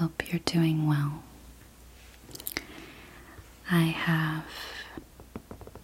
Hope 0.00 0.32
you're 0.32 0.40
doing 0.46 0.86
well. 0.88 1.22
I 3.70 3.82
have 3.82 4.46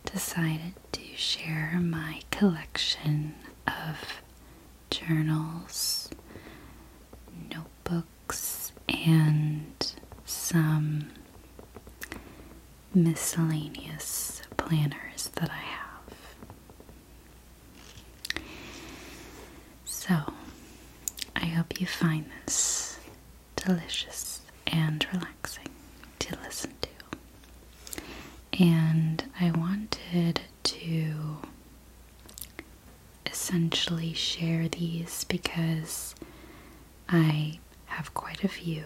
decided 0.07 0.73
to 0.93 1.03
share 1.16 1.79
my 1.83 2.21
collection 2.30 3.34
of 3.66 4.23
journals, 4.91 6.09
notebooks, 7.55 8.73
and 8.88 9.93
some 10.24 11.10
miscellaneous 12.95 14.41
planners 14.57 15.29
that 15.35 15.51
I 15.51 15.55
have. 15.55 16.15
So, 19.85 20.16
I 21.37 21.45
hope 21.45 21.80
you 21.80 21.87
find 21.87 22.24
this 22.46 22.98
delicious 23.57 24.41
and 24.66 25.07
relaxing 25.12 25.69
to 26.20 26.37
listen 26.45 26.73
to. 26.83 26.88
And 28.59 29.25
I 29.41 29.51
wanted 29.51 30.41
to 30.62 31.38
essentially 33.27 34.12
share 34.15 34.69
these 34.69 35.25
because 35.25 36.15
I 37.09 37.59
have 37.87 38.15
quite 38.15 38.45
a 38.45 38.48
few. 38.48 38.84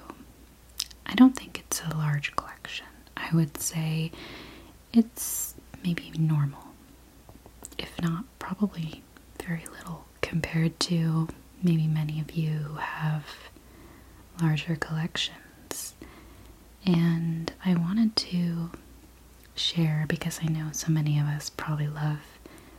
I 1.07 1.15
don't 1.15 1.37
think 1.37 1.59
it's 1.61 1.82
a 1.82 1.97
large 1.97 2.35
collection. 2.37 2.87
I 3.16 3.29
would 3.35 3.59
say 3.60 4.10
it's 4.93 5.54
maybe 5.85 6.10
normal, 6.19 6.65
if 7.79 8.01
not 8.01 8.25
probably 8.38 9.02
very 9.45 9.65
little 9.79 10.07
compared 10.20 10.80
to 10.91 11.29
maybe 11.63 11.87
many 11.87 12.21
of 12.21 12.33
you 12.33 12.51
who 12.51 12.74
have 12.74 13.24
larger 14.43 14.74
collections. 14.74 15.95
And 16.85 17.52
I 17.65 17.74
wanted 17.74 18.16
to 18.16 18.73
share 19.55 20.05
because 20.09 20.41
I 20.43 20.47
know 20.49 20.71
so 20.73 20.91
many 20.91 21.21
of 21.21 21.27
us 21.27 21.49
probably 21.49 21.87
love 21.87 22.19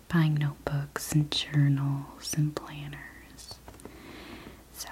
buying 0.09 0.33
notebooks 0.33 1.13
and 1.13 1.31
journals 1.31 2.33
and 2.35 2.53
planners. 2.53 3.55
So 4.73 4.89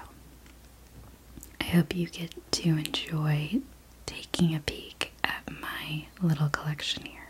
I 1.60 1.64
hope 1.64 1.94
you 1.94 2.06
get 2.08 2.32
to 2.52 2.68
enjoy 2.70 3.60
taking 4.06 4.54
a 4.54 4.60
peek 4.60 5.12
at 5.24 5.42
my 5.60 6.06
little 6.22 6.48
collection 6.48 7.04
here. 7.04 7.20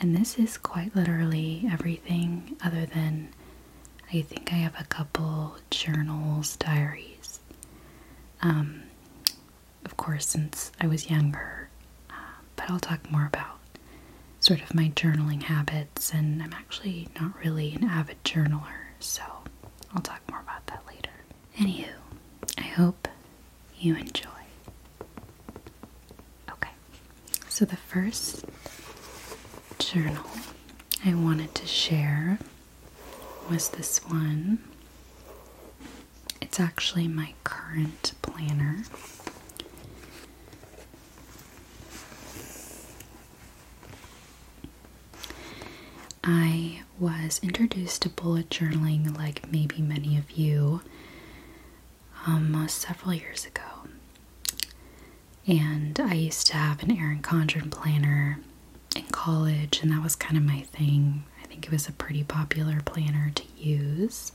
And 0.00 0.14
this 0.14 0.38
is 0.38 0.58
quite 0.58 0.94
literally 0.94 1.66
everything 1.72 2.56
other 2.62 2.84
than 2.84 3.30
I 4.12 4.22
think 4.22 4.52
I 4.52 4.56
have 4.56 4.78
a 4.78 4.84
couple 4.84 5.56
journals, 5.70 6.56
diaries. 6.56 7.40
Um, 8.42 8.82
of 9.84 9.96
course, 9.96 10.26
since 10.26 10.70
I 10.80 10.86
was 10.86 11.10
younger, 11.10 11.68
uh, 12.10 12.14
but 12.56 12.70
I'll 12.70 12.78
talk 12.78 13.10
more 13.10 13.26
about 13.26 13.58
sort 14.40 14.60
of 14.62 14.74
my 14.74 14.90
journaling 14.90 15.42
habits, 15.44 16.12
and 16.12 16.42
I'm 16.42 16.52
actually 16.52 17.08
not 17.20 17.32
really 17.44 17.74
an 17.74 17.84
avid 17.84 18.22
journaler, 18.24 18.92
so 19.00 19.22
I'll 19.94 20.02
talk 20.02 20.20
more 20.30 20.40
about 20.40 20.66
that 20.66 20.82
later. 20.86 21.10
Anywho, 21.58 21.94
I 22.58 22.62
hope 22.62 23.08
you 23.78 23.96
enjoy. 23.96 24.28
Okay, 26.50 26.70
so 27.48 27.64
the 27.64 27.76
first 27.76 28.44
journal 29.78 30.24
I 31.04 31.14
wanted 31.14 31.54
to 31.56 31.66
share 31.66 32.38
was 33.50 33.68
this 33.70 33.98
one. 34.08 34.58
It's 36.40 36.60
actually 36.60 37.08
my 37.08 37.34
current 37.44 38.12
planner. 38.22 38.84
I 46.22 46.82
was 46.98 47.38
introduced 47.42 48.02
to 48.02 48.08
bullet 48.08 48.48
journaling, 48.48 49.16
like 49.16 49.50
maybe 49.52 49.82
many 49.82 50.16
of 50.16 50.30
you, 50.32 50.80
um, 52.26 52.66
several 52.68 53.12
years 53.14 53.44
ago. 53.44 53.62
And 55.46 56.00
I 56.00 56.14
used 56.14 56.46
to 56.48 56.56
have 56.56 56.82
an 56.82 56.96
Erin 56.96 57.20
Condren 57.20 57.70
planner 57.70 58.38
in 58.96 59.04
college, 59.06 59.80
and 59.82 59.92
that 59.92 60.02
was 60.02 60.16
kind 60.16 60.38
of 60.38 60.42
my 60.44 60.60
thing. 60.60 61.24
Think 61.54 61.66
it 61.66 61.70
was 61.72 61.86
a 61.86 61.92
pretty 61.92 62.24
popular 62.24 62.80
planner 62.84 63.30
to 63.32 63.44
use 63.56 64.32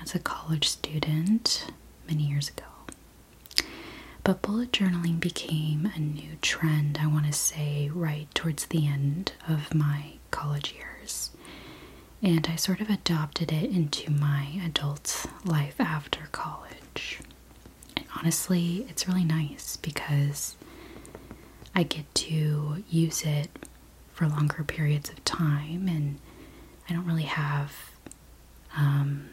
as 0.00 0.14
a 0.14 0.20
college 0.20 0.68
student 0.68 1.66
many 2.08 2.22
years 2.22 2.48
ago. 2.48 3.66
But 4.22 4.40
bullet 4.40 4.70
journaling 4.70 5.18
became 5.18 5.90
a 5.96 5.98
new 5.98 6.36
trend, 6.42 6.96
I 7.02 7.08
want 7.08 7.26
to 7.26 7.32
say, 7.32 7.90
right 7.92 8.32
towards 8.36 8.66
the 8.66 8.86
end 8.86 9.32
of 9.48 9.74
my 9.74 10.12
college 10.30 10.74
years. 10.74 11.32
And 12.22 12.46
I 12.48 12.54
sort 12.54 12.80
of 12.80 12.88
adopted 12.88 13.50
it 13.50 13.68
into 13.72 14.12
my 14.12 14.60
adult 14.64 15.26
life 15.44 15.80
after 15.80 16.28
college. 16.30 17.18
And 17.96 18.06
honestly, 18.16 18.86
it's 18.88 19.08
really 19.08 19.24
nice 19.24 19.76
because 19.76 20.54
I 21.74 21.82
get 21.82 22.14
to 22.14 22.84
use 22.88 23.24
it 23.24 23.50
for 24.12 24.28
longer 24.28 24.62
periods 24.62 25.10
of 25.10 25.24
time 25.24 25.88
and 25.88 26.20
I 26.88 26.92
don't 26.92 27.06
really 27.06 27.22
have 27.22 27.72
um, 28.76 29.28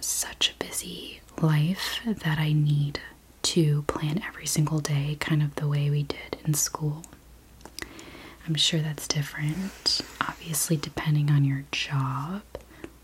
such 0.00 0.50
a 0.50 0.64
busy 0.64 1.20
life 1.40 2.00
that 2.04 2.38
I 2.38 2.52
need 2.52 3.00
to 3.42 3.82
plan 3.82 4.22
every 4.26 4.46
single 4.46 4.80
day, 4.80 5.16
kind 5.20 5.42
of 5.42 5.54
the 5.56 5.68
way 5.68 5.90
we 5.90 6.02
did 6.04 6.38
in 6.44 6.54
school. 6.54 7.02
I'm 8.46 8.54
sure 8.54 8.80
that's 8.80 9.08
different, 9.08 10.02
obviously, 10.20 10.76
depending 10.76 11.30
on 11.30 11.44
your 11.44 11.64
job 11.72 12.42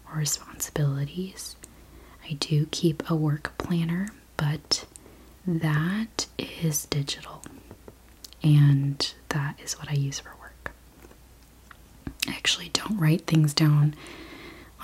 or 0.06 0.18
responsibilities. 0.18 1.56
I 2.28 2.34
do 2.34 2.66
keep 2.70 3.08
a 3.10 3.14
work 3.16 3.56
planner, 3.56 4.08
but 4.36 4.86
that 5.46 6.26
is 6.38 6.86
digital, 6.86 7.42
and 8.42 9.12
that 9.30 9.58
is 9.62 9.78
what 9.78 9.88
I 9.90 9.94
use 9.94 10.20
for. 10.20 10.34
I 12.28 12.32
actually 12.32 12.70
don't 12.72 12.98
write 12.98 13.26
things 13.26 13.54
down 13.54 13.94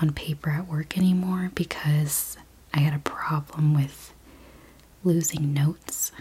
on 0.01 0.13
paper 0.13 0.49
at 0.51 0.67
work 0.67 0.97
anymore 0.97 1.51
because 1.55 2.37
I 2.73 2.79
had 2.79 2.93
a 2.93 2.99
problem 2.99 3.73
with 3.73 4.13
losing 5.03 5.53
notes. 5.53 6.11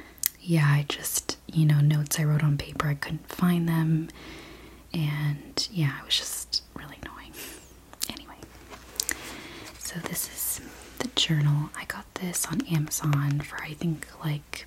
Yeah, 0.41 0.65
I 0.67 0.85
just, 0.89 1.39
you 1.47 1.67
know, 1.67 1.81
notes 1.81 2.19
I 2.21 2.25
wrote 2.25 2.45
on 2.45 2.57
paper, 2.59 2.89
I 2.89 2.95
couldn't 2.95 3.29
find 3.29 3.69
them. 3.69 4.09
And 4.95 5.69
yeah, 5.73 5.99
it 6.01 6.05
was 6.05 6.17
just 6.17 6.63
really 6.75 6.97
annoying. 7.03 7.33
Anyway, 8.09 8.37
so 9.79 9.99
this 10.01 10.29
is 10.29 10.61
the 11.01 11.09
journal. 11.17 11.71
I 11.77 11.85
got 11.87 12.05
this 12.15 12.47
on 12.47 12.61
Amazon 12.67 13.41
for 13.41 13.61
I 13.63 13.73
think 13.75 14.07
like 14.25 14.67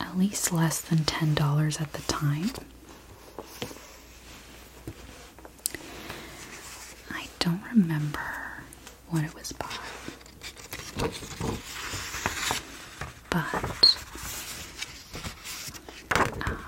at 0.00 0.18
least 0.18 0.52
less 0.52 0.80
than 0.80 0.98
$10 0.98 1.80
at 1.80 1.92
the 1.94 2.02
time. 2.02 2.50
I 7.10 7.26
don't 7.44 7.60
remember 7.74 8.20
what 9.10 9.22
it 9.22 9.34
was 9.34 9.52
by. 9.52 9.66
But 13.28 13.96
um, 16.16 16.58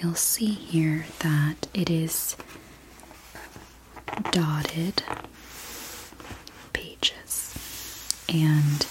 you'll 0.00 0.14
see 0.16 0.46
here 0.46 1.06
that 1.20 1.68
it 1.72 1.88
is 1.90 2.36
dotted 4.32 5.04
pages, 6.72 7.54
and 8.28 8.86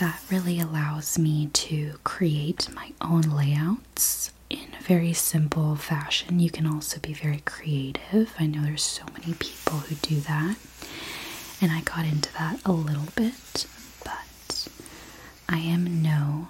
that 0.00 0.20
really 0.32 0.58
allows 0.60 1.18
me 1.18 1.48
to 1.52 1.92
create 2.04 2.66
my 2.74 2.92
own 3.02 3.20
layouts 3.20 4.32
in 4.48 4.66
a 4.78 4.82
very 4.82 5.12
simple 5.12 5.76
fashion. 5.76 6.40
You 6.40 6.50
can 6.50 6.66
also 6.66 6.98
be 6.98 7.12
very 7.12 7.42
creative. 7.44 8.32
I 8.38 8.46
know 8.46 8.62
there's 8.62 8.82
so 8.82 9.04
many 9.12 9.34
people 9.34 9.78
who 9.80 9.94
do 9.96 10.20
that, 10.20 10.56
and 11.60 11.70
I 11.70 11.82
got 11.82 12.06
into 12.06 12.32
that 12.34 12.60
a 12.64 12.72
little 12.72 13.08
bit, 13.14 13.66
but 14.04 14.68
I 15.50 15.58
am 15.58 16.02
no 16.02 16.48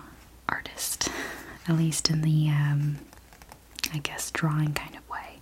artist, 0.49 1.09
at 1.69 1.77
least 1.77 2.09
in 2.09 2.23
the, 2.23 2.49
um, 2.51 2.99
I 3.93 3.99
guess, 3.99 4.31
drawing 4.31 4.75
kind 4.75 4.95
of 4.97 5.09
way. 5.09 5.41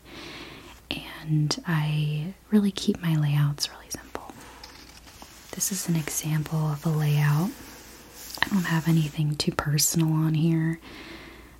And 0.90 1.62
I 1.66 2.32
really 2.50 2.72
keep 2.72 3.02
my 3.02 3.16
layouts 3.16 3.70
really 3.70 3.90
simple. 3.90 4.32
This 5.52 5.70
is 5.72 5.88
an 5.88 5.96
example 5.96 6.58
of 6.70 6.84
a 6.86 6.88
layout. 6.90 7.50
Don't 8.50 8.64
have 8.64 8.88
anything 8.88 9.36
too 9.36 9.52
personal 9.52 10.12
on 10.12 10.34
here. 10.34 10.80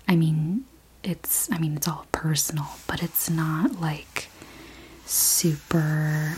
I 0.09 0.17
mean, 0.17 0.65
it's 1.05 1.51
I 1.53 1.59
mean 1.59 1.77
it's 1.77 1.89
all 1.89 2.07
personal, 2.13 2.67
but 2.87 3.03
it's 3.03 3.31
not 3.31 3.81
like 3.81 4.29
super 5.07 6.37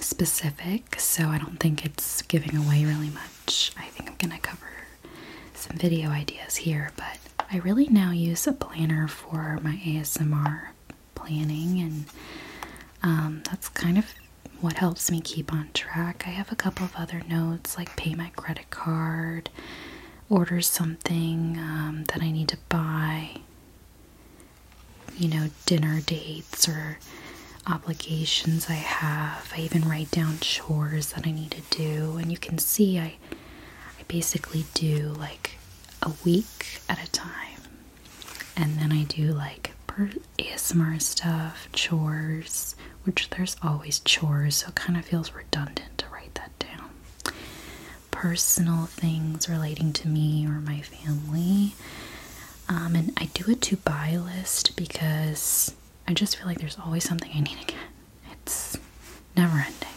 specific, 0.00 0.98
so 1.00 1.28
I 1.28 1.38
don't 1.38 1.58
think 1.58 1.84
it's 1.84 2.22
giving 2.22 2.56
away 2.56 2.84
really 2.84 3.10
much. 3.10 3.72
I 3.76 3.84
think 3.86 4.08
I'm 4.10 4.16
gonna 4.18 4.40
cover 4.40 4.66
some 5.54 5.76
video 5.76 6.10
ideas 6.10 6.56
here, 6.56 6.92
but 6.96 7.18
I 7.52 7.58
really 7.58 7.86
now 7.88 8.12
use 8.12 8.46
a 8.46 8.52
planner 8.52 9.08
for 9.08 9.58
my 9.62 9.76
ASMR 9.84 10.68
planning, 11.14 11.80
and 11.80 12.04
um, 13.02 13.42
that's 13.50 13.68
kind 13.68 13.98
of 13.98 14.06
what 14.60 14.74
helps 14.74 15.10
me 15.10 15.20
keep 15.20 15.52
on 15.52 15.70
track. 15.72 16.24
I 16.26 16.30
have 16.30 16.52
a 16.52 16.56
couple 16.56 16.84
of 16.84 16.94
other 16.96 17.22
notes 17.28 17.76
like 17.78 17.96
pay 17.96 18.14
my 18.14 18.30
credit 18.36 18.70
card, 18.70 19.48
order 20.28 20.60
something 20.60 21.56
um, 21.58 22.04
that 22.08 22.22
I 22.22 22.30
need 22.30 22.48
to 22.48 22.58
buy, 22.68 23.30
you 25.16 25.28
know, 25.28 25.48
dinner 25.66 26.00
dates 26.00 26.68
or 26.68 26.98
obligations 27.66 28.68
I 28.68 28.74
have. 28.74 29.52
I 29.56 29.60
even 29.60 29.88
write 29.88 30.10
down 30.10 30.38
chores 30.40 31.12
that 31.12 31.26
I 31.26 31.30
need 31.30 31.52
to 31.52 31.62
do, 31.76 32.16
and 32.18 32.30
you 32.30 32.38
can 32.38 32.58
see 32.58 32.98
I 32.98 33.14
I 33.98 34.02
basically 34.08 34.64
do 34.74 35.14
like 35.18 35.52
a 36.02 36.12
week 36.24 36.80
at 36.88 37.02
a 37.02 37.10
time, 37.10 37.62
and 38.56 38.78
then 38.78 38.92
I 38.92 39.04
do 39.04 39.32
like 39.32 39.72
per 39.86 40.10
ASMR 40.38 41.00
stuff, 41.00 41.68
chores, 41.72 42.74
which 43.04 43.30
there's 43.30 43.56
always 43.62 44.00
chores, 44.00 44.56
so 44.56 44.68
it 44.68 44.74
kind 44.74 44.98
of 44.98 45.04
feels 45.04 45.32
redundant 45.32 45.98
to 45.98 46.06
write 46.12 46.34
that 46.34 46.50
down. 46.58 46.90
Personal 48.10 48.86
things 48.86 49.48
relating 49.48 49.92
to 49.94 50.08
me 50.08 50.46
or 50.46 50.60
my 50.60 50.80
family. 50.82 51.74
Um, 52.68 52.94
and 52.94 53.12
I 53.16 53.26
do 53.34 53.50
a 53.50 53.54
to 53.54 53.76
buy 53.78 54.16
list 54.16 54.76
because 54.76 55.74
I 56.06 56.14
just 56.14 56.36
feel 56.36 56.46
like 56.46 56.58
there's 56.58 56.78
always 56.78 57.04
something 57.04 57.30
I 57.34 57.40
need 57.40 57.58
to 57.58 57.66
get. 57.66 57.76
It's 58.32 58.78
never 59.36 59.56
ending. 59.58 59.88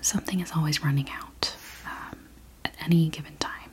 Something 0.00 0.40
is 0.40 0.52
always 0.54 0.84
running 0.84 1.08
out 1.10 1.54
um, 1.86 2.18
at 2.64 2.74
any 2.84 3.08
given 3.08 3.36
time. 3.38 3.70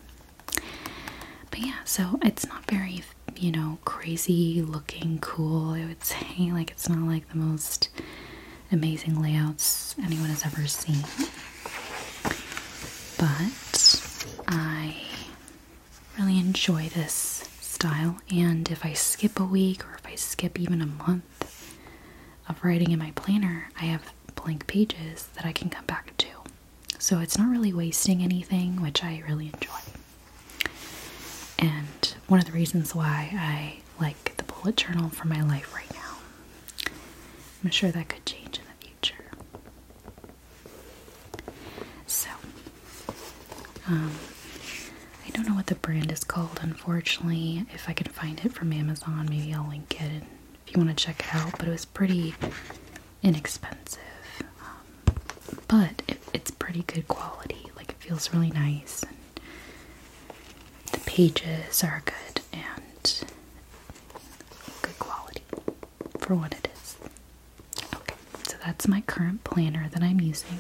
But 1.50 1.60
yeah, 1.60 1.84
so 1.86 2.20
it's 2.24 2.48
not 2.48 2.66
very, 2.70 3.04
you 3.38 3.52
know, 3.52 3.78
crazy 3.86 4.62
looking 4.62 5.20
cool. 5.20 5.72
I 5.72 5.86
would 5.86 6.04
say, 6.04 6.52
like, 6.52 6.72
it's 6.72 6.90
not 6.90 7.00
like 7.08 7.30
the 7.30 7.38
most 7.38 7.90
amazing 8.72 9.22
layouts 9.22 9.96
anyone 10.02 10.30
has 10.30 10.46
ever 10.46 10.66
seen. 10.68 11.04
But 13.18 14.44
I 14.48 14.96
really 16.18 16.40
enjoy 16.40 16.90
this 16.90 17.48
style, 17.60 18.18
and 18.34 18.70
if 18.70 18.86
I 18.86 18.94
skip 18.94 19.40
a 19.40 19.44
week 19.46 19.86
or 19.86 19.94
if 19.96 20.06
I 20.06 20.16
skip 20.16 20.60
even 20.60 20.82
a 20.82 20.86
month 20.86 21.78
of 22.48 22.64
writing 22.64 22.92
in 22.92 23.00
my 23.00 23.12
planner, 23.12 23.70
I 23.80 23.86
have 23.86 24.14
blank 24.36 24.68
pages 24.68 25.28
that 25.36 25.46
I 25.46 25.52
can 25.52 25.70
come 25.70 25.86
back 25.86 26.16
to. 26.18 26.28
So 27.00 27.20
it's 27.20 27.38
not 27.38 27.50
really 27.50 27.74
wasting 27.74 28.22
anything, 28.22 28.82
which 28.82 29.04
I 29.04 29.24
really 29.28 29.48
enjoy. 29.54 29.80
And 31.60 32.01
one 32.32 32.40
of 32.40 32.46
the 32.46 32.52
reasons 32.54 32.96
why 32.96 33.30
I 33.38 33.80
like 34.02 34.38
the 34.38 34.44
bullet 34.46 34.78
journal 34.78 35.10
for 35.10 35.28
my 35.28 35.42
life 35.42 35.74
right 35.76 35.94
now. 35.94 36.92
I'm 37.64 37.72
sure 37.72 37.92
that 37.92 38.08
could 38.08 38.26
change 38.26 38.58
in 38.58 38.64
the 38.64 38.86
future. 38.88 39.26
So, 42.08 42.30
um, 43.88 44.12
I 45.26 45.30
don't 45.32 45.48
know 45.48 45.56
what 45.56 45.68
the 45.68 45.76
brand 45.76 46.12
is 46.12 46.24
called, 46.24 46.60
unfortunately. 46.62 47.66
If 47.74 47.90
I 47.90 47.94
can 47.94 48.08
find 48.12 48.40
it 48.44 48.54
from 48.54 48.72
Amazon, 48.74 49.28
maybe 49.30 49.54
I'll 49.54 49.68
link 49.68 50.00
it 50.02 50.24
if 50.66 50.74
you 50.76 50.82
want 50.82 50.98
to 50.98 51.06
check 51.06 51.20
it 51.20 51.36
out. 51.36 51.58
But 51.58 51.68
it 51.68 51.72
was 51.72 51.86
pretty 51.86 52.34
inexpensive. 53.22 54.00
Um, 54.62 55.16
but 55.68 56.02
it's 56.34 56.52
pretty 56.52 56.84
good 56.84 57.08
quality. 57.08 57.70
Like, 57.76 57.90
it 57.90 57.98
feels 57.98 58.34
really 58.34 58.52
nice. 58.52 59.04
And 59.04 59.12
the 60.92 61.00
pages 61.00 61.84
are 61.84 62.04
good 62.06 62.42
and 62.54 63.24
good 64.82 65.00
quality 65.00 65.44
for 66.32 66.36
what 66.36 66.54
it 66.54 66.70
is. 66.74 66.96
Okay, 67.94 68.16
so 68.48 68.56
that's 68.66 68.88
my 68.88 69.02
current 69.02 69.44
planner 69.44 69.90
that 69.92 70.02
I'm 70.02 70.22
using. 70.22 70.60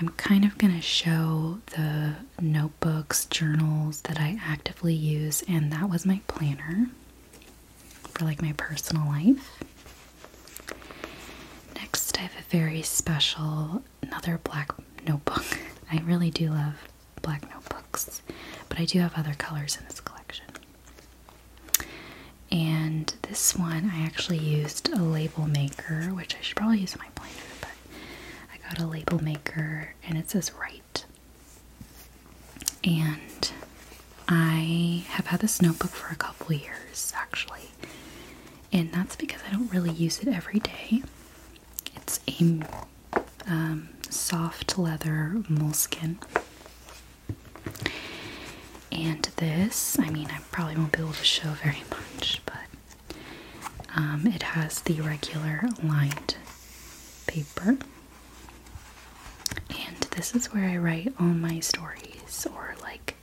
I'm 0.00 0.10
kind 0.10 0.44
of 0.44 0.56
going 0.56 0.72
to 0.72 0.80
show 0.80 1.58
the 1.74 2.14
notebooks, 2.40 3.24
journals 3.24 4.02
that 4.02 4.20
I 4.20 4.38
actively 4.46 4.94
use, 4.94 5.42
and 5.48 5.72
that 5.72 5.90
was 5.90 6.06
my 6.06 6.20
planner 6.28 6.86
for 8.04 8.24
like 8.24 8.40
my 8.40 8.52
personal 8.52 9.06
life. 9.08 9.64
Next, 11.74 12.16
I 12.18 12.22
have 12.22 12.36
a 12.38 12.50
very 12.50 12.82
special, 12.82 13.82
another 14.00 14.38
black 14.44 14.70
notebook. 15.08 15.44
I 15.90 15.98
really 16.04 16.30
do 16.30 16.50
love 16.50 16.74
black 17.22 17.50
notebooks, 17.50 18.22
but 18.68 18.78
I 18.78 18.84
do 18.84 19.00
have 19.00 19.14
other 19.16 19.34
colors 19.34 19.76
in 19.76 19.84
this 19.86 20.00
collection. 20.00 20.44
And 22.50 23.12
this 23.44 23.56
one, 23.56 23.92
I 23.94 24.06
actually 24.06 24.38
used 24.38 24.90
a 24.90 24.96
label 24.96 25.46
maker, 25.46 26.04
which 26.14 26.34
I 26.34 26.40
should 26.40 26.56
probably 26.56 26.78
use 26.78 26.94
in 26.94 27.00
my 27.00 27.08
planner, 27.14 27.34
but 27.60 27.68
I 28.50 28.56
got 28.66 28.80
a 28.80 28.86
label 28.86 29.22
maker 29.22 29.92
and 30.08 30.16
it 30.16 30.30
says 30.30 30.50
right. 30.58 31.04
And 32.82 33.50
I 34.26 35.04
have 35.08 35.26
had 35.26 35.40
this 35.40 35.60
notebook 35.60 35.90
for 35.90 36.10
a 36.10 36.16
couple 36.16 36.54
years 36.54 37.12
actually, 37.14 37.68
and 38.72 38.90
that's 38.92 39.14
because 39.14 39.42
I 39.46 39.52
don't 39.52 39.70
really 39.70 39.92
use 39.92 40.20
it 40.20 40.28
every 40.28 40.60
day. 40.60 41.02
It's 41.96 42.20
a 42.26 42.62
um, 43.46 43.90
soft 44.08 44.78
leather 44.78 45.32
Moleskine. 45.50 46.16
And 48.90 49.24
this, 49.36 49.98
I 49.98 50.08
mean, 50.08 50.28
I 50.30 50.38
probably 50.50 50.76
won't 50.76 50.92
be 50.92 51.00
able 51.00 51.12
to 51.12 51.24
show 51.24 51.50
very 51.62 51.82
much, 51.90 52.13
um, 53.96 54.26
it 54.26 54.42
has 54.42 54.80
the 54.80 55.00
regular 55.00 55.62
lined 55.82 56.36
paper. 57.26 57.78
And 59.70 59.96
this 60.16 60.34
is 60.34 60.52
where 60.52 60.68
I 60.68 60.76
write 60.76 61.12
all 61.18 61.26
my 61.26 61.60
stories 61.60 62.46
or 62.54 62.74
like 62.82 63.14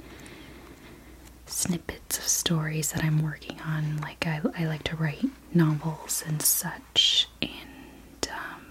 snippets 1.45 2.17
of 2.17 2.27
stories 2.27 2.91
that 2.91 3.03
I'm 3.03 3.21
working 3.21 3.59
on. 3.61 3.97
Like, 3.97 4.25
I, 4.25 4.41
I 4.57 4.65
like 4.65 4.83
to 4.83 4.95
write 4.95 5.25
novels 5.53 6.23
and 6.25 6.41
such. 6.41 7.27
And 7.41 8.29
um, 8.31 8.65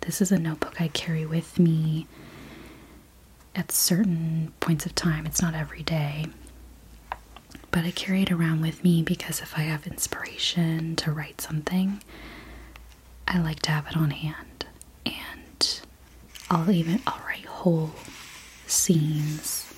this 0.00 0.20
is 0.20 0.32
a 0.32 0.38
notebook 0.38 0.80
I 0.80 0.88
carry 0.88 1.26
with 1.26 1.58
me 1.58 2.06
at 3.54 3.70
certain 3.72 4.52
points 4.60 4.86
of 4.86 4.94
time. 4.94 5.26
It's 5.26 5.42
not 5.42 5.54
every 5.54 5.82
day. 5.82 6.26
But 7.72 7.84
I 7.84 7.90
carry 7.90 8.22
it 8.22 8.30
around 8.30 8.60
with 8.60 8.84
me 8.84 9.02
because 9.02 9.40
if 9.40 9.56
I 9.58 9.62
have 9.62 9.86
inspiration 9.86 10.94
to 10.96 11.10
write 11.10 11.40
something, 11.40 12.02
I 13.26 13.38
like 13.40 13.60
to 13.62 13.70
have 13.70 13.86
it 13.86 13.96
on 13.96 14.10
hand. 14.10 14.66
And 15.06 15.80
I'll 16.50 16.70
even 16.70 17.00
I'll 17.06 17.20
write 17.26 17.46
whole 17.46 17.92
scenes 18.66 19.72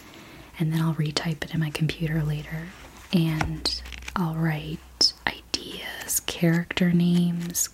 and 0.59 0.73
then 0.73 0.81
I'll 0.81 0.95
retype 0.95 1.45
it 1.45 1.55
in 1.55 1.61
my 1.61 1.71
computer 1.71 2.23
later 2.23 2.69
and 3.13 3.81
I'll 4.17 4.35
write 4.35 5.13
ideas, 5.27 6.21
character 6.21 6.93
names, 6.93 7.69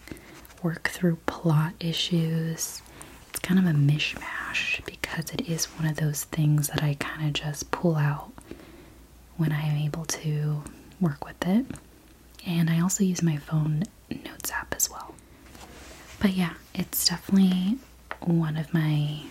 work 0.63 0.89
through 0.89 1.17
plot 1.27 1.75
issues. 1.81 2.83
It's 3.29 3.39
kind 3.41 3.59
of 3.61 3.67
a 3.67 3.77
mishmash 3.77 4.85
because 4.85 5.31
it 5.31 5.49
is 5.49 5.67
one 5.67 5.87
of 5.87 5.97
those 5.97 6.25
things 6.25 6.69
that 6.69 6.83
I 6.83 6.95
kind 6.99 7.27
of 7.27 7.33
just 7.33 7.71
pull 7.71 7.97
out 7.97 8.33
when 9.41 9.53
I 9.53 9.63
am 9.63 9.77
able 9.79 10.05
to 10.05 10.63
work 11.01 11.25
with 11.25 11.47
it. 11.47 11.65
And 12.47 12.69
I 12.69 12.81
also 12.81 13.05
use 13.05 13.23
my 13.23 13.37
phone 13.39 13.85
notes 14.25 14.51
app 14.51 14.75
as 14.77 14.91
well. 14.91 15.15
But 16.21 16.33
yeah, 16.35 16.55
it's 16.75 17.07
definitely 17.07 17.79
one 18.21 18.57
of 18.57 18.73
my 18.75 19.23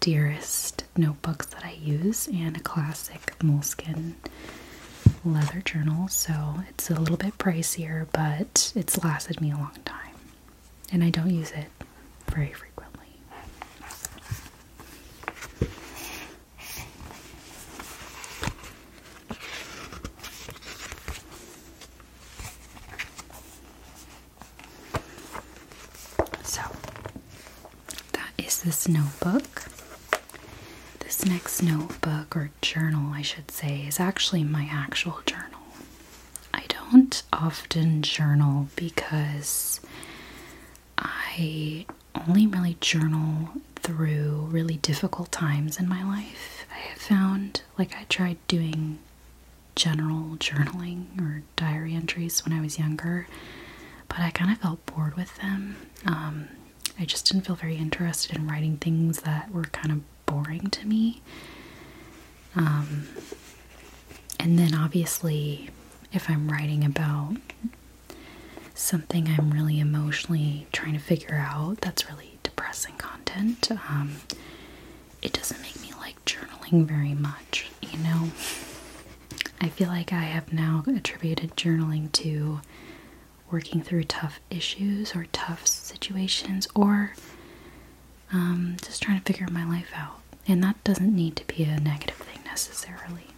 dearest 0.00 0.84
notebooks 0.96 1.46
that 1.46 1.64
I 1.64 1.72
use 1.80 2.26
and 2.28 2.56
a 2.56 2.60
classic 2.60 3.34
Moleskine 3.38 4.14
leather 5.24 5.60
journal. 5.60 6.08
So 6.08 6.56
it's 6.68 6.90
a 6.90 6.94
little 6.98 7.16
bit 7.16 7.38
pricier, 7.38 8.06
but 8.12 8.72
it's 8.74 9.02
lasted 9.04 9.40
me 9.40 9.52
a 9.52 9.56
long 9.56 9.76
time. 9.84 10.00
And 10.92 11.02
I 11.02 11.10
don't 11.10 11.30
use 11.30 11.50
it 11.52 11.66
very 12.28 12.52
frequently. 12.52 12.90
So, 26.44 26.60
that 28.12 28.30
is 28.38 28.52
this 28.64 28.88
notebook. 28.88 29.64
This 31.00 31.24
next 31.26 31.62
notebook, 31.62 32.34
or 32.34 32.50
journal, 32.62 33.12
I 33.12 33.20
should 33.22 33.50
say, 33.50 33.82
is 33.86 34.00
actually 34.00 34.42
my 34.42 34.66
actual 34.70 35.20
journal. 35.26 35.60
I 36.54 36.64
don't 36.68 37.22
often 37.32 38.00
journal 38.02 38.68
because 38.74 39.80
I 40.98 41.84
only 42.26 42.46
really 42.46 42.76
journal 42.80 43.50
through 43.76 44.48
really 44.50 44.76
difficult 44.78 45.30
times 45.30 45.78
in 45.78 45.86
my 45.88 46.02
life. 46.02 46.66
I 46.74 46.78
have 46.78 46.98
found 46.98 47.62
like 47.78 47.94
I 47.96 48.04
tried 48.04 48.38
doing 48.48 48.98
general 49.76 50.36
journaling 50.36 51.20
or 51.20 51.42
diary 51.56 51.94
entries 51.94 52.44
when 52.44 52.56
I 52.56 52.62
was 52.62 52.78
younger, 52.78 53.26
but 54.08 54.20
I 54.20 54.30
kind 54.30 54.50
of 54.50 54.58
felt 54.58 54.84
bored 54.86 55.16
with 55.16 55.36
them. 55.38 55.76
Um, 56.06 56.48
I 56.98 57.04
just 57.04 57.26
didn't 57.26 57.46
feel 57.46 57.56
very 57.56 57.76
interested 57.76 58.36
in 58.36 58.46
writing 58.46 58.76
things 58.76 59.20
that 59.20 59.50
were 59.52 59.64
kind 59.64 59.90
of 59.92 60.00
boring 60.26 60.70
to 60.70 60.86
me. 60.86 61.22
Um, 62.56 63.08
and 64.38 64.58
then 64.58 64.74
obviously, 64.74 65.70
if 66.12 66.30
I'm 66.30 66.48
writing 66.48 66.84
about 66.84 67.36
something 68.74 69.28
I'm 69.28 69.50
really 69.52 69.80
emotionally 69.80 70.66
trying 70.72 70.92
to 70.94 70.98
figure 70.98 71.34
out, 71.36 71.80
that's 71.80 72.08
really 72.08 72.38
depressing 72.42 72.94
content. 72.96 73.70
Um, 73.88 74.16
it 75.22 75.32
doesn't 75.32 75.60
make 75.62 75.80
me 75.80 75.92
like 75.98 76.22
journaling 76.24 76.84
very 76.86 77.14
much, 77.14 77.70
you 77.80 77.98
know? 77.98 78.30
I 79.60 79.68
feel 79.68 79.88
like 79.88 80.12
I 80.12 80.22
have 80.22 80.52
now 80.52 80.84
attributed 80.86 81.56
journaling 81.56 82.12
to 82.12 82.60
working 83.54 83.80
through 83.82 84.02
tough 84.04 84.40
issues 84.50 85.14
or 85.14 85.26
tough 85.32 85.64
situations 85.66 86.66
or 86.74 87.14
um, 88.32 88.76
just 88.82 89.00
trying 89.02 89.18
to 89.20 89.24
figure 89.24 89.46
my 89.50 89.64
life 89.64 89.90
out. 89.94 90.20
And 90.48 90.62
that 90.64 90.82
doesn't 90.84 91.14
need 91.14 91.36
to 91.36 91.46
be 91.46 91.62
a 91.62 91.78
negative 91.78 92.16
thing 92.16 92.40
necessarily. 92.44 93.28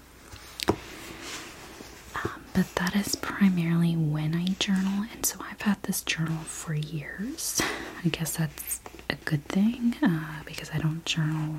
Um, 2.15 2.45
but 2.55 2.75
that 2.77 2.97
is 2.97 3.15
primarily 3.15 3.95
when 3.95 4.35
I 4.35 4.47
journal, 4.59 5.05
and 5.13 5.25
so 5.25 5.39
I've 5.51 5.61
had 5.61 5.83
this 5.83 6.01
journal 6.03 6.39
for 6.45 6.75
years. 6.75 7.61
I 8.05 8.09
guess 8.09 8.37
that's 8.37 8.81
a 9.11 9.17
good 9.25 9.45
thing 9.47 9.97
uh, 10.03 10.43
because 10.45 10.71
I 10.73 10.79
don't 10.79 11.05
journal. 11.05 11.57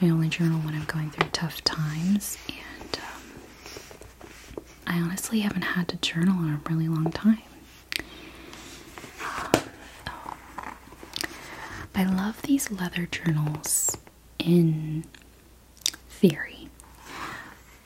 I 0.00 0.08
only 0.08 0.28
journal 0.28 0.60
when 0.60 0.74
I'm 0.74 0.84
going 0.84 1.10
through 1.10 1.30
tough 1.32 1.62
times, 1.64 2.38
and 2.48 2.98
um, 2.98 4.62
I 4.86 5.00
honestly 5.00 5.40
haven't 5.40 5.62
had 5.62 5.88
to 5.88 5.96
journal 5.96 6.42
in 6.44 6.50
a 6.54 6.60
really 6.70 6.88
long 6.88 7.10
time. 7.10 7.38
I 11.98 12.04
love 12.04 12.42
these 12.42 12.70
leather 12.70 13.06
journals 13.06 13.96
in 14.38 15.04
theory, 16.10 16.68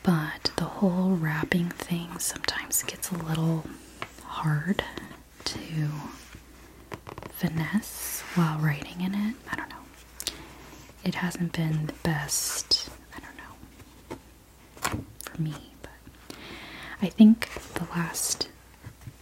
but 0.03 0.51
the 0.57 0.65
whole 0.65 1.11
wrapping 1.11 1.69
thing 1.71 2.19
sometimes 2.19 2.83
gets 2.83 3.11
a 3.13 3.15
little 3.15 3.65
hard 4.25 4.83
to 5.45 5.61
finesse 7.31 8.23
while 8.35 8.59
writing 8.59 9.01
in 9.01 9.15
it. 9.15 9.37
I 9.51 9.57
don't 9.57 9.69
know. 9.71 9.77
It 11.05 11.15
hasn't 11.17 11.53
been 11.53 11.87
the 11.87 11.93
best, 12.03 12.89
I 13.17 13.21
don't 13.21 13.37
know, 13.37 15.05
for 15.25 15.41
me, 15.41 15.55
but 15.83 16.37
I 17.01 17.09
think 17.09 17.49
the 17.75 17.85
last 17.97 18.49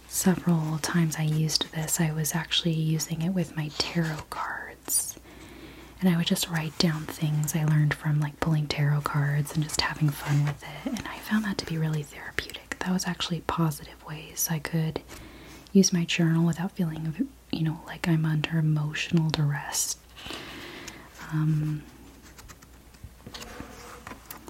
several 0.07 0.79
times 0.79 1.15
I 1.17 1.23
used 1.23 1.71
this, 1.73 1.99
I 1.99 2.11
was 2.11 2.33
actually 2.35 2.73
using 2.73 3.21
it 3.21 3.29
with 3.29 3.55
my 3.55 3.69
tarot 3.77 4.23
cards. 4.29 4.58
And 6.01 6.07
I 6.09 6.15
would 6.17 6.27
just 6.27 6.49
write 6.49 6.77
down 6.77 7.01
things 7.03 7.55
I 7.55 7.65
learned 7.65 7.93
from 7.93 8.19
like 8.21 8.39
pulling 8.39 8.67
tarot 8.67 9.01
cards 9.01 9.53
and 9.53 9.63
just 9.63 9.81
having 9.81 10.09
fun 10.09 10.45
with 10.45 10.63
it. 10.63 10.85
And 10.97 11.07
I 11.07 11.17
found 11.19 11.43
that 11.45 11.57
to 11.59 11.65
be 11.65 11.77
really 11.77 12.03
therapeutic. 12.03 12.77
That 12.79 12.91
was 12.93 13.05
actually 13.05 13.41
positive 13.41 14.03
ways 14.07 14.47
I 14.49 14.59
could 14.59 15.01
use 15.73 15.91
my 15.91 16.05
journal 16.05 16.45
without 16.45 16.71
feeling, 16.71 17.27
you 17.51 17.63
know, 17.63 17.81
like 17.85 18.07
I'm 18.07 18.25
under 18.25 18.57
emotional 18.59 19.29
duress. 19.29 19.97
Um, 21.31 21.83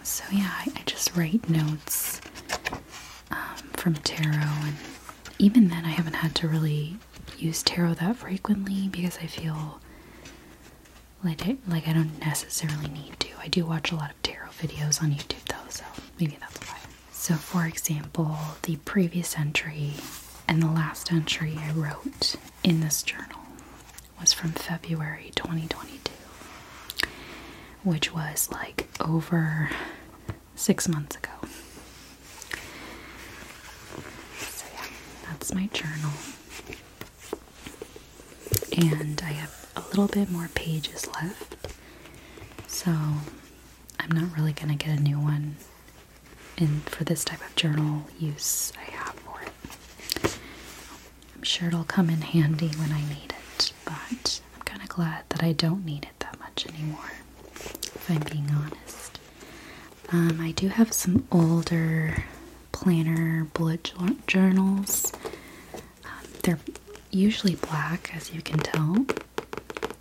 so 0.03 0.23
yeah, 0.31 0.51
I, 0.51 0.71
I 0.75 0.83
just 0.85 1.15
write 1.15 1.49
notes 1.49 2.21
um, 3.31 3.57
from 3.73 3.95
tarot, 3.95 4.31
and 4.63 4.75
even 5.39 5.67
then, 5.69 5.85
I 5.85 5.89
haven't 5.89 6.13
had 6.15 6.35
to 6.35 6.47
really 6.47 6.97
use 7.37 7.63
tarot 7.63 7.95
that 7.95 8.17
frequently 8.17 8.87
because 8.87 9.17
I 9.17 9.27
feel 9.27 9.79
like 11.23 11.45
I, 11.47 11.57
like 11.67 11.87
I 11.87 11.93
don't 11.93 12.19
necessarily 12.19 12.87
need 12.89 13.19
to. 13.19 13.29
I 13.41 13.47
do 13.47 13.65
watch 13.65 13.91
a 13.91 13.95
lot 13.95 14.11
of 14.11 14.21
tarot 14.23 14.49
videos 14.59 15.01
on 15.01 15.11
YouTube 15.11 15.43
though, 15.45 15.69
so 15.69 15.83
maybe 16.19 16.37
that's 16.39 16.57
why. 16.67 16.77
So, 17.11 17.35
for 17.35 17.65
example, 17.65 18.37
the 18.63 18.77
previous 18.77 19.37
entry 19.37 19.93
and 20.47 20.61
the 20.61 20.67
last 20.67 21.11
entry 21.11 21.57
I 21.57 21.71
wrote 21.71 22.35
in 22.63 22.81
this 22.81 23.03
journal 23.03 23.39
was 24.19 24.33
from 24.33 24.51
February 24.51 25.31
2022, 25.35 27.07
which 27.83 28.13
was 28.13 28.49
like 28.51 28.87
over 28.99 29.69
six 30.55 30.87
months 30.87 31.15
ago. 31.17 31.29
So, 34.39 34.65
yeah, 34.73 34.85
that's 35.29 35.53
my 35.53 35.67
journal. 35.73 36.11
And 38.77 39.21
I 39.25 39.31
have 39.33 39.58
a 39.75 39.81
little 39.89 40.07
bit 40.07 40.29
more 40.29 40.49
pages 40.53 41.07
left. 41.13 41.55
So, 42.67 42.91
I'm 42.91 44.11
not 44.11 44.35
really 44.37 44.53
going 44.53 44.75
to 44.75 44.83
get 44.85 44.97
a 44.99 45.01
new 45.01 45.19
one 45.19 45.55
in 46.57 46.81
for 46.81 47.03
this 47.03 47.23
type 47.23 47.41
of 47.41 47.55
journal 47.55 48.03
use 48.19 48.73
I 48.77 48.91
have 48.91 49.13
for 49.15 49.41
it. 49.41 50.37
I'm 51.35 51.43
sure 51.43 51.67
it'll 51.69 51.83
come 51.83 52.09
in 52.09 52.21
handy 52.21 52.69
when 52.69 52.91
I 52.91 53.01
need 53.01 53.33
it, 53.57 53.71
but 53.85 54.41
I'm 54.55 54.61
kind 54.63 54.81
of 54.81 54.89
glad 54.89 55.23
that 55.29 55.43
I 55.43 55.53
don't 55.53 55.85
need 55.85 56.03
it 56.03 56.19
that 56.19 56.39
much 56.39 56.65
anymore, 56.67 57.11
if 57.55 58.05
I'm 58.09 58.21
being 58.31 58.49
honest. 58.51 59.19
Um, 60.11 60.39
I 60.41 60.51
do 60.51 60.67
have 60.69 60.91
some 60.91 61.27
older 61.31 62.23
planner 62.71 63.45
bullet 63.53 63.93
journals. 64.27 65.11
Um, 66.03 66.11
they're 66.43 66.59
usually 67.11 67.55
black, 67.55 68.11
as 68.15 68.33
you 68.33 68.41
can 68.41 68.59
tell. 68.59 69.05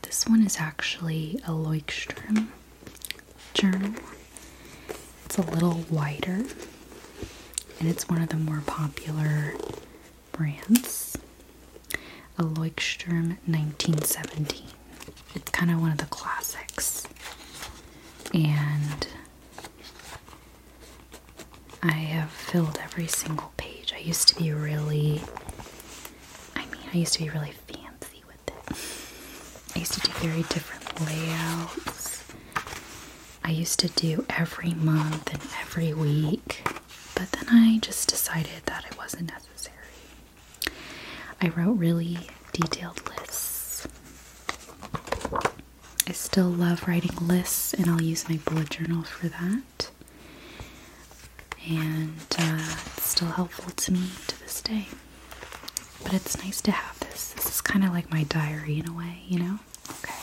This 0.08 0.26
one 0.26 0.42
is 0.42 0.56
actually 0.58 1.38
a 1.44 1.50
Leuchtturm 1.50 2.46
journal. 3.52 3.92
It's 5.26 5.36
a 5.36 5.42
little 5.42 5.84
wider, 5.90 6.46
and 7.78 7.88
it's 7.90 8.08
one 8.08 8.22
of 8.22 8.30
the 8.30 8.38
more 8.38 8.62
popular 8.64 9.52
brands. 10.32 11.14
A 12.38 12.42
Leuchtturm 12.42 13.36
1917. 13.44 14.68
It's 15.34 15.50
kind 15.50 15.70
of 15.70 15.78
one 15.78 15.90
of 15.92 15.98
the 15.98 16.06
classics. 16.06 17.06
And 18.32 19.08
I 21.82 21.92
have 21.92 22.30
filled 22.30 22.78
every 22.82 23.08
single 23.08 23.52
page. 23.58 23.92
I 23.94 23.98
used 23.98 24.26
to 24.28 24.36
be 24.36 24.52
really, 24.52 25.20
I 26.56 26.64
mean, 26.64 26.80
I 26.94 26.96
used 26.96 27.12
to 27.12 27.18
be 27.24 27.28
really. 27.28 27.52
I 29.78 29.80
used 29.82 29.92
to 29.92 30.00
do 30.00 30.12
very 30.14 30.42
different 30.42 31.06
layouts. 31.06 32.24
I 33.44 33.52
used 33.52 33.78
to 33.78 33.86
do 33.86 34.26
every 34.28 34.74
month 34.74 35.32
and 35.32 35.40
every 35.60 35.94
week, 35.94 36.68
but 37.14 37.30
then 37.30 37.44
I 37.48 37.78
just 37.80 38.08
decided 38.08 38.62
that 38.64 38.86
it 38.86 38.98
wasn't 38.98 39.30
necessary. 39.30 39.76
I 41.40 41.50
wrote 41.50 41.74
really 41.74 42.18
detailed 42.52 43.08
lists. 43.20 43.86
I 46.08 46.12
still 46.12 46.50
love 46.50 46.88
writing 46.88 47.14
lists, 47.28 47.72
and 47.72 47.88
I'll 47.88 48.02
use 48.02 48.28
my 48.28 48.38
bullet 48.38 48.70
journal 48.70 49.04
for 49.04 49.28
that. 49.28 49.90
And 51.70 52.16
uh, 52.36 52.74
it's 52.96 53.06
still 53.10 53.28
helpful 53.28 53.70
to 53.70 53.92
me 53.92 54.08
to 54.26 54.40
this 54.40 54.60
day. 54.60 54.88
But 56.02 56.14
it's 56.14 56.36
nice 56.42 56.60
to 56.62 56.72
have 56.72 56.97
this. 57.18 57.32
This 57.32 57.54
is 57.54 57.60
kind 57.60 57.84
of 57.84 57.90
like 57.92 58.10
my 58.10 58.24
diary 58.24 58.78
in 58.78 58.88
a 58.88 58.92
way, 58.92 59.22
you 59.26 59.38
know? 59.38 59.58
Okay. 59.98 60.14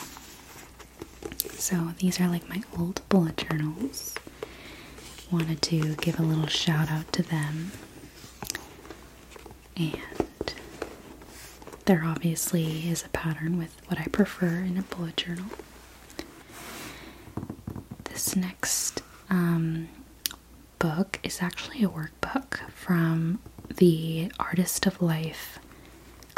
So 1.58 1.94
these 2.00 2.20
are 2.20 2.28
like 2.28 2.48
my 2.50 2.62
old 2.78 3.02
bullet 3.10 3.38
journals. 3.38 4.16
Wanted 5.32 5.62
to 5.64 5.96
give 5.96 6.20
a 6.20 6.24
little 6.24 6.48
shout 6.48 6.90
out 6.90 7.12
to 7.14 7.24
them. 7.24 7.72
And 9.76 10.54
there 11.86 12.04
obviously 12.06 12.88
is 12.90 13.04
a 13.04 13.10
pattern 13.10 13.58
with 13.58 13.76
what 13.88 14.00
I 14.00 14.06
prefer 14.06 14.48
in 14.48 14.78
a 14.78 14.84
bullet 14.84 15.18
journal. 15.18 15.46
This 18.06 18.36
next 18.36 19.02
um, 19.30 19.90
book 20.80 21.20
is 21.24 21.42
actually 21.42 21.84
a 21.84 21.90
workbook 21.90 22.60
from 22.70 23.40
the 23.76 24.32
Artist 24.40 24.86
of 24.86 25.02
Life 25.02 25.60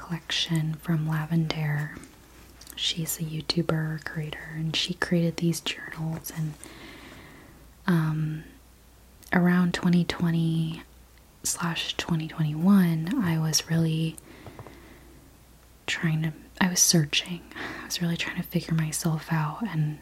collection 0.08 0.76
from 0.76 1.08
Lavendaire. 1.08 1.98
She's 2.76 3.20
a 3.20 3.24
YouTuber 3.24 4.06
creator 4.06 4.52
and 4.56 4.76
she 4.76 4.94
created 4.94 5.38
these 5.38 5.60
journals 5.60 6.32
and 6.36 6.54
um, 7.88 8.44
around 9.34 9.74
2020 9.74 10.84
slash 11.44 11.96
2021, 11.96 13.24
I 13.24 13.40
was 13.40 13.70
really 13.70 14.16
trying 15.86 16.24
to, 16.24 16.34
I 16.60 16.70
was 16.70 16.80
searching. 16.80 17.42
I 17.82 17.86
was 17.86 18.02
really 18.02 18.18
trying 18.18 18.36
to 18.38 18.44
figure 18.44 18.74
myself 18.74 19.28
out 19.32 19.64
and 19.64 20.00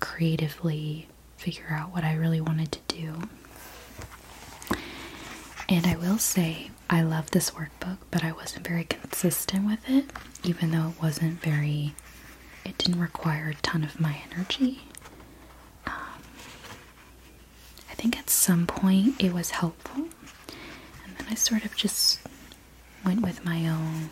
creatively 0.00 1.08
figure 1.36 1.68
out 1.70 1.92
what 1.92 2.04
I 2.04 2.14
really 2.14 2.40
wanted 2.40 2.72
to 2.72 2.80
do. 2.88 3.14
And 5.68 5.86
I 5.86 5.96
will 5.96 6.18
say, 6.18 6.70
I 6.88 7.02
love 7.02 7.30
this 7.32 7.50
workbook, 7.50 7.98
but 8.10 8.22
I 8.24 8.32
wasn't 8.32 8.66
very 8.66 8.84
consistent 8.84 9.66
with 9.66 9.88
it, 9.88 10.06
even 10.44 10.70
though 10.70 10.90
it 10.90 11.02
wasn't 11.02 11.40
very, 11.40 11.94
it 12.64 12.78
didn't 12.78 13.00
require 13.00 13.48
a 13.48 13.54
ton 13.62 13.82
of 13.82 14.00
my 14.00 14.18
energy. 14.30 14.82
Um, 15.86 15.94
I 17.90 17.94
think 17.94 18.16
at 18.18 18.30
some 18.30 18.66
point 18.66 19.20
it 19.22 19.32
was 19.32 19.50
helpful, 19.50 20.04
and 21.04 21.16
then 21.18 21.26
I 21.28 21.34
sort 21.34 21.64
of 21.64 21.74
just 21.74 22.20
went 23.04 23.22
with 23.22 23.44
my 23.44 23.66
own 23.68 24.10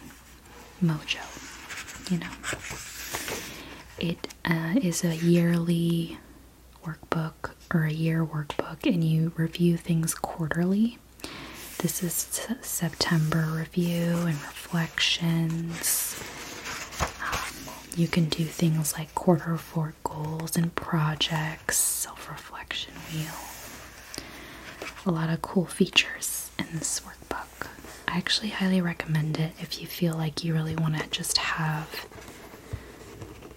mojo, 0.83 1.23
you 2.11 2.19
know. 2.19 2.31
It 3.99 4.29
uh, 4.45 4.75
is 4.83 5.05
a 5.05 5.15
yearly 5.15 6.19
workbook 6.85 7.53
or 7.73 7.85
a 7.85 7.93
year 7.93 8.25
workbook, 8.27 8.85
and 8.93 9.03
you 9.05 9.33
review 9.37 9.77
things 9.77 10.15
quarterly. 10.15 10.99
This 11.85 12.03
is 12.03 12.15
September 12.63 13.47
review 13.53 14.17
and 14.17 14.41
reflections. 14.41 16.19
Um, 17.21 17.75
you 17.95 18.09
can 18.09 18.31
do 18.31 18.47
things 18.47 18.95
like 18.95 19.15
quarter 19.15 19.59
four 19.59 19.93
goals 20.03 20.57
and 20.57 20.75
projects, 20.75 21.77
self 21.77 22.31
reflection 22.31 22.95
wheel. 23.13 23.35
A 25.05 25.11
lot 25.11 25.29
of 25.29 25.43
cool 25.43 25.67
features 25.67 26.51
in 26.59 26.65
this 26.73 27.01
workbook. 27.01 27.67
I 28.09 28.17
actually 28.17 28.49
highly 28.49 28.81
recommend 28.81 29.39
it 29.39 29.53
if 29.61 29.79
you 29.79 29.87
feel 29.87 30.15
like 30.15 30.43
you 30.43 30.55
really 30.55 30.77
want 30.77 30.99
to 30.99 31.07
just 31.11 31.37
have 31.37 32.07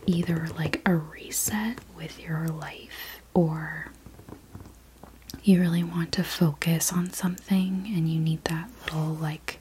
either 0.05 0.48
like 0.57 0.81
a 0.86 0.96
reset 0.96 1.79
with 1.96 2.19
your 2.19 2.48
life 2.50 3.22
or 3.34 3.91
you 5.48 5.62
really 5.62 5.84
want 5.84 6.12
to 6.12 6.24
focus 6.24 6.92
on 6.92 7.10
something 7.12 7.89
and 7.96 8.10
you 8.12 8.20
need 8.20 8.44
that 8.46 8.70
little 8.84 9.13
like 9.16 9.60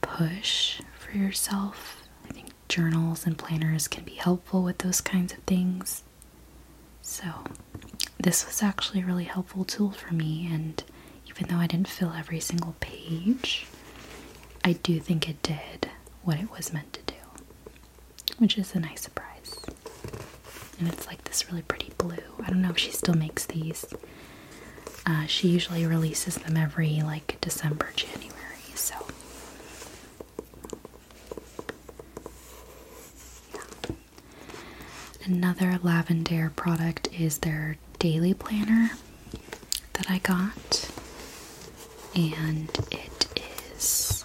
push 0.00 0.80
for 0.98 1.16
yourself. 1.16 2.02
I 2.28 2.32
think 2.32 2.48
journals 2.68 3.26
and 3.26 3.36
planners 3.36 3.88
can 3.88 4.04
be 4.04 4.14
helpful 4.14 4.62
with 4.62 4.78
those 4.78 5.02
kinds 5.02 5.34
of 5.34 5.40
things. 5.40 6.02
So, 7.02 7.26
this 8.18 8.46
was 8.46 8.62
actually 8.62 9.02
a 9.02 9.06
really 9.06 9.24
helpful 9.24 9.64
tool 9.64 9.90
for 9.90 10.14
me, 10.14 10.48
and 10.50 10.82
even 11.28 11.48
though 11.48 11.56
I 11.56 11.66
didn't 11.66 11.88
fill 11.88 12.12
every 12.16 12.40
single 12.40 12.74
page, 12.80 13.66
I 14.64 14.74
do 14.74 15.00
think 15.00 15.28
it 15.28 15.42
did 15.42 15.90
what 16.22 16.38
it 16.38 16.50
was 16.50 16.72
meant 16.72 16.92
to 16.94 17.00
do, 17.06 17.14
which 18.38 18.56
is 18.58 18.74
a 18.74 18.80
nice 18.80 19.02
surprise. 19.02 19.56
And 20.78 20.88
it's 20.88 21.06
like 21.06 21.24
this 21.24 21.48
really 21.50 21.62
pretty 21.62 21.90
blue. 21.98 22.16
I 22.42 22.48
don't 22.50 22.62
know 22.62 22.70
if 22.70 22.78
she 22.78 22.90
still 22.92 23.14
makes 23.14 23.44
these. 23.46 23.84
Uh, 25.06 25.26
she 25.26 25.48
usually 25.48 25.84
releases 25.86 26.36
them 26.36 26.56
every 26.56 27.00
like 27.02 27.38
December, 27.40 27.88
January, 27.96 28.34
so. 28.74 28.94
Another 35.24 35.78
Lavendaire 35.82 36.54
product 36.54 37.08
is 37.18 37.38
their 37.38 37.76
daily 37.98 38.34
planner 38.34 38.90
that 39.94 40.10
I 40.10 40.18
got, 40.18 40.90
and 42.14 42.68
it 42.90 43.26
is 43.76 44.24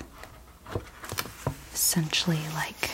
essentially 1.73 2.39
like 2.53 2.89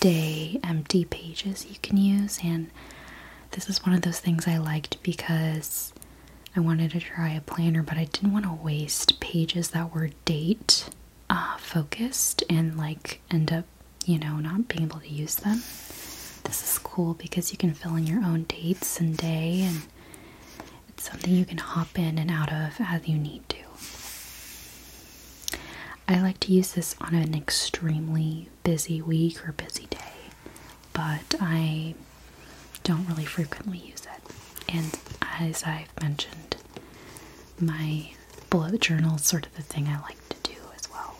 day 0.00 0.60
empty 0.62 1.04
pages 1.04 1.66
you 1.68 1.76
can 1.82 1.96
use. 1.96 2.38
And 2.44 2.70
this 3.52 3.68
is 3.68 3.84
one 3.84 3.94
of 3.94 4.02
those 4.02 4.20
things 4.20 4.46
I 4.46 4.58
liked 4.58 5.02
because 5.02 5.92
I 6.56 6.60
wanted 6.60 6.92
to 6.92 7.00
try 7.00 7.30
a 7.30 7.40
planner, 7.42 7.82
but 7.82 7.98
I 7.98 8.04
didn't 8.04 8.32
want 8.32 8.46
to 8.46 8.52
waste 8.52 9.20
pages 9.20 9.70
that 9.70 9.94
were 9.94 10.10
date 10.24 10.88
uh, 11.28 11.56
focused 11.58 12.42
and 12.48 12.76
like 12.78 13.20
end 13.30 13.52
up, 13.52 13.66
you 14.06 14.18
know, 14.18 14.36
not 14.36 14.68
being 14.68 14.84
able 14.84 15.00
to 15.00 15.08
use 15.08 15.34
them. 15.36 15.58
This 16.44 16.62
is 16.62 16.78
cool 16.82 17.14
because 17.14 17.52
you 17.52 17.58
can 17.58 17.74
fill 17.74 17.96
in 17.96 18.06
your 18.06 18.24
own 18.24 18.44
dates 18.44 19.00
and 19.00 19.16
day, 19.16 19.62
and 19.62 19.82
it's 20.88 21.08
something 21.10 21.34
you 21.34 21.44
can 21.44 21.58
hop 21.58 21.98
in 21.98 22.18
and 22.18 22.30
out 22.30 22.52
of 22.52 22.76
as 22.80 23.06
you 23.08 23.18
need 23.18 23.46
to. 23.50 23.56
I 26.08 26.20
like 26.20 26.38
to 26.40 26.52
use 26.52 26.72
this 26.72 26.94
on 27.00 27.14
an 27.14 27.34
extremely 27.34 28.48
busy 28.62 29.02
week 29.02 29.46
or 29.46 29.52
busy 29.52 29.86
day, 29.86 29.98
but 30.92 31.34
I 31.40 31.94
don't 32.84 33.06
really 33.08 33.24
frequently 33.24 33.78
use 33.78 34.02
it. 34.06 34.72
And 34.72 34.96
as 35.40 35.64
I've 35.64 35.90
mentioned, 36.00 36.45
my 37.60 38.10
bullet 38.50 38.80
journal 38.80 39.18
sort 39.18 39.46
of 39.46 39.54
the 39.56 39.62
thing 39.62 39.88
I 39.88 40.00
like 40.02 40.28
to 40.28 40.36
do 40.52 40.58
as 40.74 40.90
well. 40.90 41.16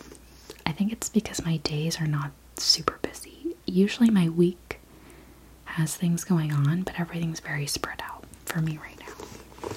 I 0.65 0.71
think 0.71 0.91
it's 0.91 1.09
because 1.09 1.43
my 1.45 1.57
days 1.57 1.99
are 1.99 2.07
not 2.07 2.31
super 2.57 2.97
busy. 3.01 3.55
Usually 3.65 4.09
my 4.09 4.29
week 4.29 4.79
has 5.65 5.95
things 5.95 6.23
going 6.23 6.51
on, 6.51 6.83
but 6.83 6.99
everything's 6.99 7.39
very 7.39 7.67
spread 7.67 8.01
out 8.03 8.25
for 8.45 8.61
me 8.61 8.79
right 8.83 8.99
now. 8.99 9.69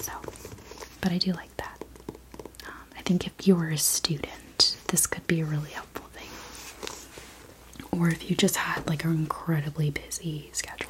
So, 0.00 0.12
but 1.00 1.12
I 1.12 1.18
do 1.18 1.32
like 1.32 1.56
that. 1.58 1.84
Um, 2.66 2.74
I 2.96 3.02
think 3.02 3.26
if 3.26 3.46
you 3.46 3.54
were 3.56 3.68
a 3.68 3.78
student, 3.78 4.76
this 4.88 5.06
could 5.06 5.26
be 5.26 5.40
a 5.40 5.44
really 5.44 5.70
helpful 5.70 6.06
thing. 6.12 6.28
Or 8.00 8.08
if 8.08 8.28
you 8.30 8.36
just 8.36 8.56
had 8.56 8.86
like 8.88 9.04
an 9.04 9.12
incredibly 9.12 9.90
busy 9.90 10.50
schedule. 10.52 10.81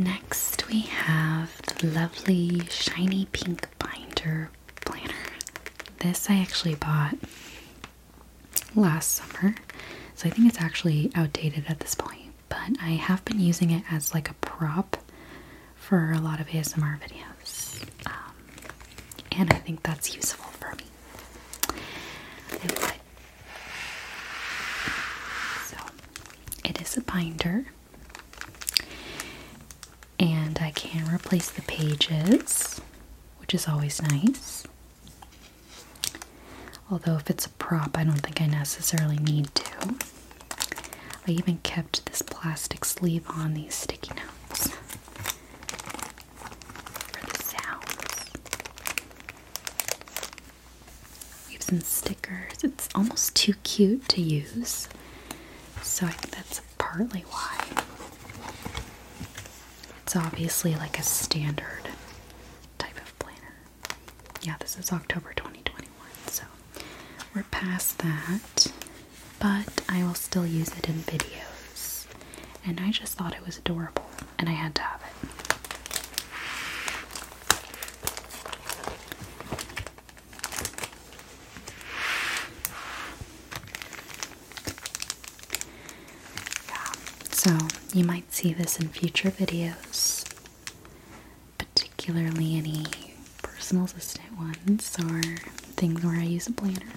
Next, 0.00 0.66
we 0.68 0.80
have 0.80 1.60
the 1.62 1.86
lovely 1.88 2.62
shiny 2.70 3.26
pink 3.32 3.68
binder 3.78 4.50
planner. 4.86 5.12
This 5.98 6.30
I 6.30 6.36
actually 6.38 6.74
bought 6.74 7.16
last 8.74 9.10
summer, 9.12 9.54
so 10.14 10.26
I 10.28 10.30
think 10.30 10.48
it's 10.48 10.58
actually 10.60 11.10
outdated 11.14 11.64
at 11.68 11.80
this 11.80 11.94
point, 11.94 12.32
but 12.48 12.76
I 12.80 12.90
have 12.92 13.22
been 13.26 13.40
using 13.40 13.70
it 13.70 13.84
as 13.90 14.14
like 14.14 14.30
a 14.30 14.34
prop 14.34 14.96
for 15.74 16.12
a 16.12 16.18
lot 16.18 16.40
of 16.40 16.46
ASMR 16.48 16.98
videos, 17.00 17.82
um, 18.06 18.34
and 19.32 19.52
I 19.52 19.56
think 19.56 19.82
that's 19.82 20.14
useful 20.14 20.46
for 20.52 20.74
me. 20.76 20.84
So, 25.66 25.76
it 26.64 26.80
is 26.80 26.96
a 26.96 27.00
binder, 27.02 27.66
and 30.18 30.58
I 30.60 30.70
can 30.72 31.09
replace 31.20 31.50
the 31.50 31.62
pages, 31.62 32.80
which 33.38 33.54
is 33.54 33.68
always 33.68 34.00
nice. 34.02 34.64
Although, 36.90 37.16
if 37.16 37.28
it's 37.30 37.46
a 37.46 37.50
prop, 37.50 37.96
I 37.98 38.04
don't 38.04 38.20
think 38.20 38.40
I 38.40 38.46
necessarily 38.46 39.18
need 39.18 39.54
to. 39.54 39.94
I 41.28 41.30
even 41.30 41.58
kept 41.58 42.06
this 42.06 42.22
plastic 42.22 42.84
sleeve 42.84 43.26
on 43.28 43.52
these 43.54 43.74
sticky 43.74 44.12
notes 44.14 44.68
for 47.12 47.26
the 47.26 47.42
sounds. 47.44 48.30
We 51.48 51.52
have 51.52 51.62
some 51.62 51.80
stickers. 51.80 52.64
It's 52.64 52.88
almost 52.94 53.36
too 53.36 53.54
cute 53.62 54.08
to 54.08 54.20
use, 54.22 54.88
so 55.82 56.06
I 56.06 56.10
think 56.10 56.34
that's 56.34 56.62
partly 56.78 57.20
why. 57.28 57.59
It's 60.10 60.16
obviously 60.16 60.74
like 60.74 60.98
a 60.98 61.04
standard 61.04 61.88
type 62.78 62.96
of 62.96 63.16
planner. 63.20 63.54
Yeah, 64.42 64.56
this 64.58 64.76
is 64.76 64.90
October 64.90 65.32
2021, 65.36 65.86
so 66.26 66.42
we're 67.32 67.44
past 67.52 67.98
that, 67.98 68.72
but 69.38 69.68
I 69.88 70.02
will 70.02 70.14
still 70.14 70.44
use 70.44 70.70
it 70.76 70.88
in 70.88 70.96
videos. 70.96 72.06
And 72.66 72.80
I 72.80 72.90
just 72.90 73.16
thought 73.16 73.36
it 73.36 73.46
was 73.46 73.58
adorable, 73.58 74.04
and 74.36 74.48
I 74.48 74.52
had 74.52 74.74
to 74.74 74.82
have 74.82 75.00
it. 75.00 75.28
Yeah, 86.68 86.92
so 87.30 87.79
you 87.94 88.04
might 88.04 88.32
see 88.32 88.52
this 88.52 88.78
in 88.78 88.88
future 88.88 89.30
videos, 89.30 90.24
particularly 91.58 92.56
any 92.56 92.86
personal 93.42 93.84
assistant 93.84 94.36
ones 94.38 94.96
or 95.00 95.22
things 95.76 96.02
where 96.04 96.16
I 96.16 96.22
use 96.24 96.46
a 96.46 96.52
planner. 96.52 96.92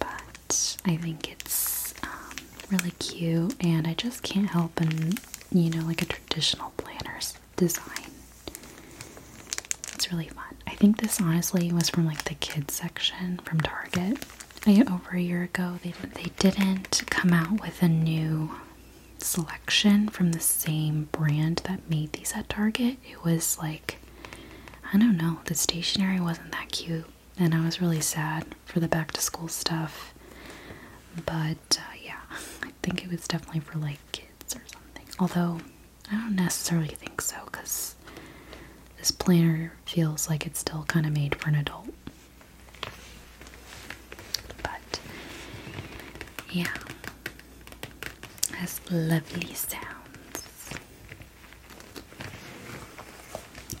But 0.00 0.76
I 0.84 0.96
think 0.96 1.30
it's 1.30 1.94
um, 2.02 2.36
really 2.70 2.92
cute, 2.92 3.54
and 3.60 3.86
I 3.86 3.94
just 3.94 4.22
can't 4.22 4.48
help 4.48 4.80
and 4.80 5.20
you 5.52 5.70
know 5.70 5.84
like 5.86 6.02
a 6.02 6.06
traditional 6.06 6.72
planner's 6.76 7.34
design. 7.56 8.10
It's 9.94 10.10
really 10.12 10.28
fun. 10.28 10.44
I 10.66 10.74
think 10.74 11.00
this 11.00 11.20
honestly 11.20 11.72
was 11.72 11.88
from 11.90 12.06
like 12.06 12.24
the 12.24 12.34
kids 12.34 12.74
section 12.74 13.38
from 13.44 13.60
Target. 13.60 14.18
Over 14.76 15.16
a 15.16 15.20
year 15.20 15.42
ago, 15.44 15.78
they 15.82 15.92
they 16.14 16.30
didn't 16.38 17.02
come 17.06 17.32
out 17.32 17.60
with 17.60 17.82
a 17.82 17.88
new 17.88 18.50
selection 19.18 20.08
from 20.08 20.32
the 20.32 20.40
same 20.40 21.08
brand 21.10 21.62
that 21.64 21.88
made 21.90 22.12
these 22.12 22.32
at 22.34 22.48
Target. 22.48 22.98
It 23.10 23.24
was 23.24 23.58
like 23.58 23.96
I 24.92 24.98
don't 24.98 25.16
know, 25.16 25.40
the 25.44 25.54
stationery 25.54 26.20
wasn't 26.20 26.52
that 26.52 26.70
cute, 26.72 27.06
and 27.38 27.54
I 27.54 27.64
was 27.64 27.80
really 27.80 28.00
sad 28.00 28.54
for 28.64 28.80
the 28.80 28.88
back 28.88 29.12
to 29.12 29.20
school 29.20 29.48
stuff. 29.48 30.12
But 31.26 31.78
uh, 31.80 31.94
yeah, 32.04 32.20
I 32.62 32.70
think 32.82 33.04
it 33.04 33.10
was 33.10 33.26
definitely 33.26 33.60
for 33.60 33.78
like 33.78 33.98
kids 34.12 34.54
or 34.54 34.62
something. 34.72 35.06
Although 35.18 35.60
I 36.10 36.14
don't 36.14 36.36
necessarily 36.36 36.88
think 36.88 37.20
so 37.20 37.36
because 37.46 37.94
this 38.98 39.10
planner 39.10 39.72
feels 39.84 40.28
like 40.28 40.46
it's 40.46 40.60
still 40.60 40.84
kind 40.88 41.06
of 41.06 41.12
made 41.12 41.34
for 41.36 41.48
an 41.48 41.54
adult. 41.56 41.88
But 44.62 45.00
yeah, 46.58 46.66
has 48.54 48.80
lovely 48.90 49.54
sounds, 49.54 50.70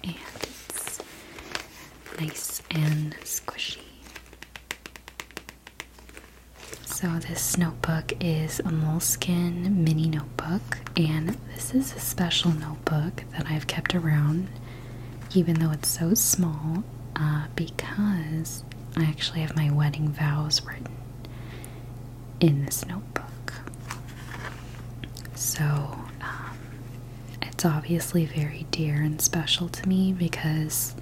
and 0.04 0.14
it's 0.42 1.00
nice 2.20 2.62
and 2.70 3.14
squishy. 3.24 3.80
So, 6.84 7.08
this 7.18 7.58
notebook 7.58 8.12
is 8.20 8.60
a 8.60 8.64
Moleskine 8.64 9.74
mini 9.74 10.08
notebook, 10.08 10.78
and 10.96 11.36
this 11.54 11.74
is 11.74 11.92
a 11.94 12.00
special 12.00 12.52
notebook 12.52 13.24
that 13.32 13.46
I've 13.50 13.66
kept 13.66 13.96
around, 13.96 14.48
even 15.34 15.54
though 15.58 15.72
it's 15.72 15.88
so 15.88 16.14
small, 16.14 16.84
uh, 17.16 17.46
because 17.56 18.62
I 18.96 19.02
actually 19.04 19.40
have 19.40 19.56
my 19.56 19.70
wedding 19.72 20.08
vows 20.10 20.64
written 20.64 20.97
in 22.40 22.64
this 22.64 22.86
notebook. 22.86 23.54
So, 25.34 25.64
um, 25.64 26.58
it's 27.42 27.64
obviously 27.64 28.26
very 28.26 28.66
dear 28.70 28.96
and 28.96 29.20
special 29.20 29.68
to 29.68 29.88
me 29.88 30.12
because 30.12 30.94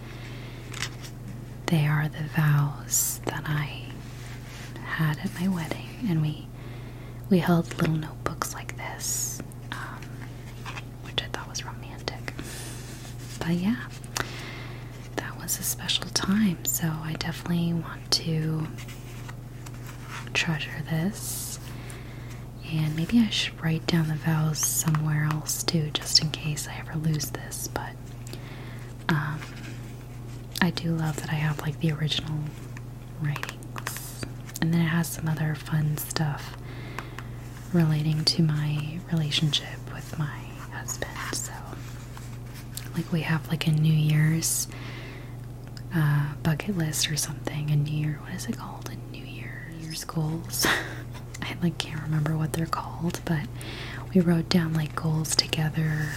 they 1.67 1.87
are 1.87 2.09
the 2.09 2.25
vows 2.37 3.21
that 3.27 3.43
I 3.47 3.83
had 4.85 5.19
at 5.19 5.35
my 5.41 5.49
wedding, 5.49 5.89
and 6.09 6.23
we 6.23 6.47
we 7.29 7.39
held 7.39 7.67
little 7.81 7.97
notebooks 7.97 8.55
like 8.55 8.77
this, 8.77 9.41
um, 9.73 10.01
which 11.05 11.21
I 11.23 11.27
thought 11.33 11.49
was 11.49 11.65
romantic. 11.65 12.35
But 13.41 13.51
yeah, 13.55 13.87
that 15.17 15.37
was 15.41 15.59
a 15.59 15.63
special 15.63 16.07
time, 16.11 16.65
so 16.65 16.87
I 16.87 17.15
definitely 17.19 17.73
want 17.75 18.11
to 18.13 18.67
treasure 20.37 20.83
this. 20.91 21.59
And 22.73 22.95
maybe 22.97 23.21
I 23.21 23.31
should 23.31 23.61
write 23.63 23.87
down 23.87 24.09
the 24.09 24.15
vows 24.17 24.59
somewhere 24.59 25.29
else 25.33 25.63
too, 25.63 25.91
just 25.93 26.21
in 26.23 26.31
case 26.31 26.69
I 26.69 26.79
ever 26.79 26.99
lose 26.99 27.31
this. 27.31 27.69
But 27.69 27.93
um, 29.09 29.41
I 30.61 30.71
do 30.71 30.91
love 30.95 31.17
that 31.17 31.31
I 31.31 31.37
have 31.37 31.61
like 31.61 31.79
the 31.81 31.93
original 31.93 32.39
writings. 33.23 34.21
And 34.61 34.73
then 34.75 34.81
it 34.81 34.87
has 34.89 35.09
some 35.09 35.29
other 35.29 35.55
fun 35.55 35.97
stuff 35.97 36.57
relating 37.73 38.25
to 38.25 38.43
my 38.43 38.99
relationship 39.13 39.79
with 39.95 40.19
my 40.19 40.41
husband. 40.73 41.13
So, 41.33 41.53
like, 42.97 43.11
we 43.13 43.21
have 43.23 43.47
like 43.49 43.67
a 43.67 43.71
New 43.73 43.93
Year's 43.93 44.67
uh, 45.95 46.33
bucket 46.43 46.77
list 46.77 47.11
or 47.11 47.17
something. 47.17 47.71
A 47.71 47.77
New 47.77 47.97
Year, 47.97 48.19
what 48.23 48.35
is 48.35 48.47
it 48.47 48.57
called? 48.57 48.76
Goals. 50.05 50.67
I 51.43 51.57
like 51.63 51.79
can't 51.79 52.03
remember 52.03 52.37
what 52.37 52.53
they're 52.53 52.67
called, 52.67 53.21
but 53.25 53.47
we 54.15 54.21
wrote 54.21 54.49
down 54.49 54.75
like 54.75 54.95
goals 54.95 55.35
together 55.37 56.09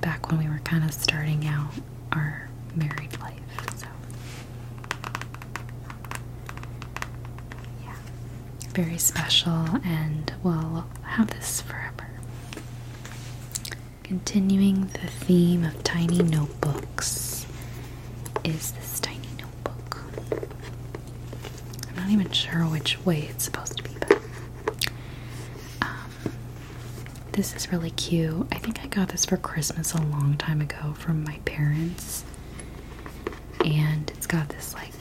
back 0.00 0.30
when 0.30 0.38
we 0.42 0.48
were 0.48 0.60
kind 0.64 0.84
of 0.84 0.92
starting 0.92 1.46
out 1.46 1.70
our 2.12 2.48
married 2.74 3.18
life. 3.20 3.34
So 3.76 3.86
yeah, 7.84 7.94
very 8.74 8.98
special, 8.98 9.66
and 9.84 10.32
we'll 10.42 10.86
have 11.02 11.30
this 11.30 11.60
forever. 11.60 12.08
Continuing 14.02 14.86
the 14.86 15.06
theme 15.08 15.64
of 15.64 15.82
tiny 15.84 16.18
notebooks 16.22 17.46
is 18.44 18.72
this 18.72 19.00
tiny 19.00 19.28
notebook. 19.38 20.02
I'm 21.96 21.97
not 22.08 22.20
even 22.20 22.32
sure 22.32 22.62
which 22.62 23.04
way 23.04 23.20
it's 23.30 23.44
supposed 23.44 23.76
to 23.76 23.82
be, 23.82 23.90
but 24.00 24.18
um, 25.82 26.10
this 27.32 27.54
is 27.54 27.70
really 27.70 27.90
cute. 27.90 28.46
I 28.50 28.56
think 28.58 28.80
I 28.82 28.86
got 28.86 29.10
this 29.10 29.26
for 29.26 29.36
Christmas 29.36 29.92
a 29.92 30.00
long 30.00 30.36
time 30.38 30.62
ago 30.62 30.94
from 30.94 31.22
my 31.24 31.38
parents. 31.44 32.24
And 33.64 34.10
it's 34.16 34.26
got 34.26 34.48
this 34.48 34.72
like 34.74 34.92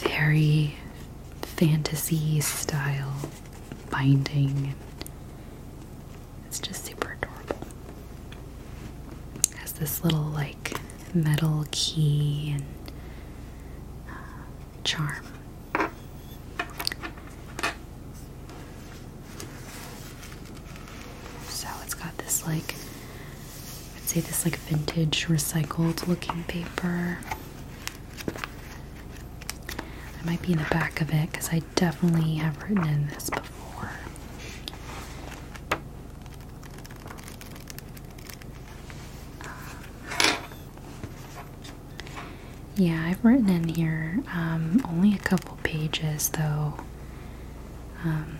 very 0.00 0.74
fantasy 1.40 2.40
style 2.40 3.14
binding. 3.90 4.74
It's 6.46 6.58
just 6.58 6.84
super 6.84 7.16
adorable. 7.20 7.66
It 9.50 9.54
has 9.58 9.72
this 9.72 10.04
little 10.04 10.20
like 10.24 10.74
metal 11.14 11.64
key 11.70 12.52
and 12.54 12.64
uh, 14.10 14.12
charm. 14.84 15.24
So 21.48 21.68
it's 21.84 21.94
got 21.94 22.16
like, 22.46 22.74
I'd 23.96 24.08
say 24.08 24.20
this 24.20 24.44
like 24.44 24.56
vintage 24.56 25.26
recycled 25.26 26.06
looking 26.06 26.44
paper. 26.44 27.18
I 30.20 30.24
might 30.24 30.42
be 30.42 30.52
in 30.52 30.58
the 30.58 30.64
back 30.70 31.00
of 31.00 31.10
it 31.12 31.30
because 31.32 31.48
I 31.50 31.62
definitely 31.74 32.36
have 32.36 32.62
written 32.62 32.86
in 32.86 33.08
this 33.08 33.28
before. 33.30 33.90
Yeah, 42.76 43.04
I've 43.06 43.24
written 43.24 43.48
in 43.50 43.68
here 43.68 44.22
um, 44.34 44.82
only 44.88 45.14
a 45.14 45.18
couple 45.18 45.58
pages 45.62 46.30
though, 46.30 46.74
um, 48.04 48.38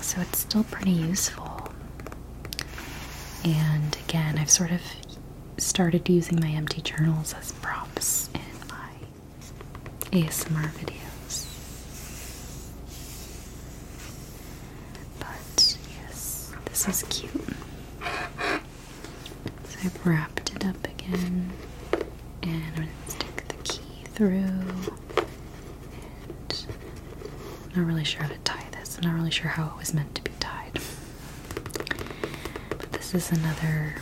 so 0.00 0.20
it's 0.20 0.38
still 0.38 0.64
pretty 0.64 0.92
useful. 0.92 1.47
And 3.48 3.96
again, 4.06 4.38
I've 4.38 4.50
sort 4.50 4.70
of 4.72 4.80
started 5.56 6.08
using 6.08 6.38
my 6.40 6.48
empty 6.50 6.82
journals 6.82 7.34
as 7.34 7.52
props 7.52 8.28
in 8.34 8.40
my 8.68 8.90
ASMR 10.10 10.68
videos. 10.72 11.46
But 15.18 15.78
yes, 16.02 16.52
this 16.66 16.88
is 16.88 17.02
cute. 17.04 17.32
So 19.64 19.78
I've 19.84 20.06
wrapped 20.06 20.54
it 20.54 20.64
up 20.66 20.84
again 20.84 21.50
and 22.42 22.62
I'm 22.66 22.74
going 22.74 22.88
to 23.06 23.10
stick 23.10 23.48
the 23.48 23.54
key 23.64 24.04
through. 24.14 24.36
And 24.36 24.92
I'm 27.64 27.70
not 27.82 27.86
really 27.86 28.04
sure 28.04 28.22
how 28.22 28.28
to 28.28 28.38
tie 28.44 28.66
this. 28.72 28.98
I'm 28.98 29.04
not 29.08 29.14
really 29.16 29.30
sure 29.30 29.50
how 29.50 29.66
it 29.68 29.76
was 29.78 29.94
meant 29.94 30.14
to 30.16 30.22
be 30.22 30.27
this 33.12 33.32
is 33.32 33.38
another 33.38 33.94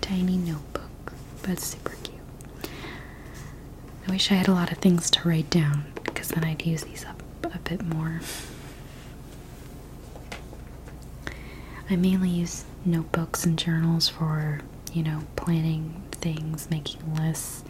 tiny 0.00 0.36
notebook, 0.36 1.12
but 1.42 1.58
super 1.60 1.94
cute. 2.02 2.18
I 4.06 4.10
wish 4.10 4.30
I 4.30 4.34
had 4.34 4.48
a 4.48 4.52
lot 4.52 4.72
of 4.72 4.78
things 4.78 5.10
to 5.12 5.28
write 5.28 5.50
down 5.50 5.84
because 6.04 6.28
then 6.28 6.44
I'd 6.44 6.64
use 6.64 6.82
these 6.84 7.04
up 7.04 7.22
a 7.44 7.58
bit 7.58 7.82
more. 7.84 8.20
I 11.90 11.96
mainly 11.96 12.30
use 12.30 12.64
notebooks 12.84 13.44
and 13.44 13.58
journals 13.58 14.08
for, 14.08 14.60
you 14.92 15.02
know, 15.02 15.22
planning 15.36 16.02
things, 16.12 16.68
making 16.70 17.14
lists, 17.14 17.64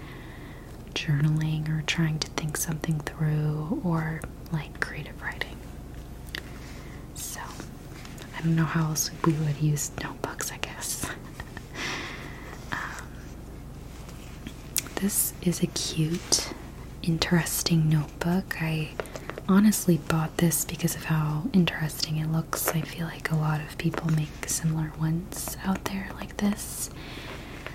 journaling, 0.94 1.68
or 1.68 1.82
trying 1.82 2.18
to 2.18 2.28
think 2.30 2.56
something 2.56 2.98
through, 3.00 3.80
or 3.84 4.20
like 4.52 4.80
creative 4.80 5.20
writing. 5.22 5.56
So, 7.14 7.40
I 8.36 8.40
don't 8.42 8.56
know 8.56 8.64
how 8.64 8.88
else 8.88 9.10
we 9.24 9.32
would 9.34 9.60
use 9.60 9.90
notebooks, 10.02 10.50
I 10.50 10.56
guess. 10.58 11.06
um, 12.72 12.78
this 15.00 15.32
is 15.42 15.62
a 15.62 15.66
cute, 15.68 16.50
interesting 17.02 17.88
notebook. 17.88 18.60
I 18.60 18.90
honestly 19.48 19.98
bought 20.08 20.36
this 20.38 20.64
because 20.64 20.94
of 20.94 21.04
how 21.04 21.44
interesting 21.52 22.16
it 22.18 22.30
looks. 22.30 22.68
I 22.68 22.80
feel 22.82 23.06
like 23.06 23.30
a 23.30 23.36
lot 23.36 23.60
of 23.60 23.78
people 23.78 24.10
make 24.12 24.48
similar 24.48 24.92
ones 24.98 25.56
out 25.64 25.84
there 25.86 26.08
like 26.14 26.36
this. 26.38 26.90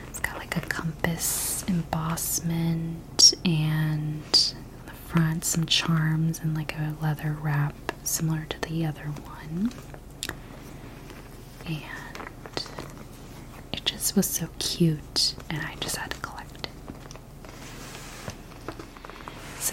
It's 0.10 0.20
got 0.20 0.38
like 0.38 0.56
a 0.58 0.62
compass 0.62 1.64
embossment 1.68 3.34
and 3.46 4.54
on 4.80 4.86
the 4.86 4.92
front 4.92 5.46
some 5.46 5.66
charms 5.66 6.40
and 6.40 6.56
like 6.56 6.76
a 6.78 6.96
leather 7.02 7.36
wrap 7.42 7.76
similar 8.04 8.46
to 8.50 8.60
the 8.70 8.86
other 8.86 9.06
one. 9.26 9.72
And 11.66 12.28
it 13.72 13.86
just 13.86 14.16
was 14.16 14.28
so 14.28 14.48
cute 14.60 15.36
and 15.50 15.62
I 15.62 15.76
just 15.80 15.96
had 15.96 16.12
to 16.12 16.18
collect 16.18 16.68
it. 16.68 16.70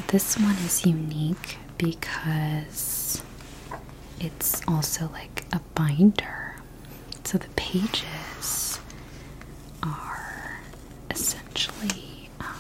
This 0.09 0.37
one 0.39 0.57
is 0.67 0.85
unique 0.85 1.57
because 1.79 3.23
it's 4.19 4.61
also 4.67 5.09
like 5.13 5.45
a 5.53 5.61
binder. 5.75 6.57
So 7.25 7.39
the 7.39 7.49
pages 7.51 8.81
are 9.85 10.61
essentially, 11.11 12.29
um, 12.41 12.57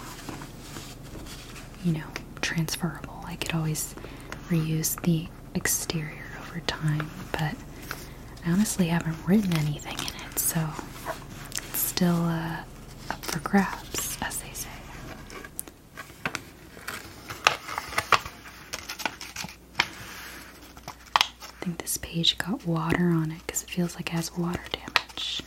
you 1.85 1.93
know, 1.93 2.05
transferable. 2.41 3.21
I 3.27 3.35
could 3.37 3.55
always 3.55 3.95
reuse 4.49 5.01
the 5.03 5.27
exterior 5.55 6.25
over 6.43 6.61
time, 6.61 7.11
but 7.33 7.55
I 8.47 8.51
honestly 8.53 8.87
haven't 8.87 9.17
written 9.27 9.53
anything 9.57 9.99
in 9.99 10.15
it, 10.31 10.39
so 10.39 10.65
it's 11.57 11.79
still 11.79 12.25
uh, 12.25 12.59
up 13.11 13.25
for 13.25 13.41
grabs, 13.41 14.19
as 14.23 14.39
they 14.41 14.53
say. 14.53 14.69
I 21.63 21.65
think 21.65 21.79
this 21.79 21.99
page 22.11 22.37
got 22.39 22.67
water 22.67 23.11
on 23.11 23.31
it 23.31 23.39
because 23.47 23.63
it 23.63 23.71
feels 23.71 23.95
like 23.95 24.09
it 24.09 24.13
has 24.13 24.37
water 24.37 24.61
damage. 24.73 25.43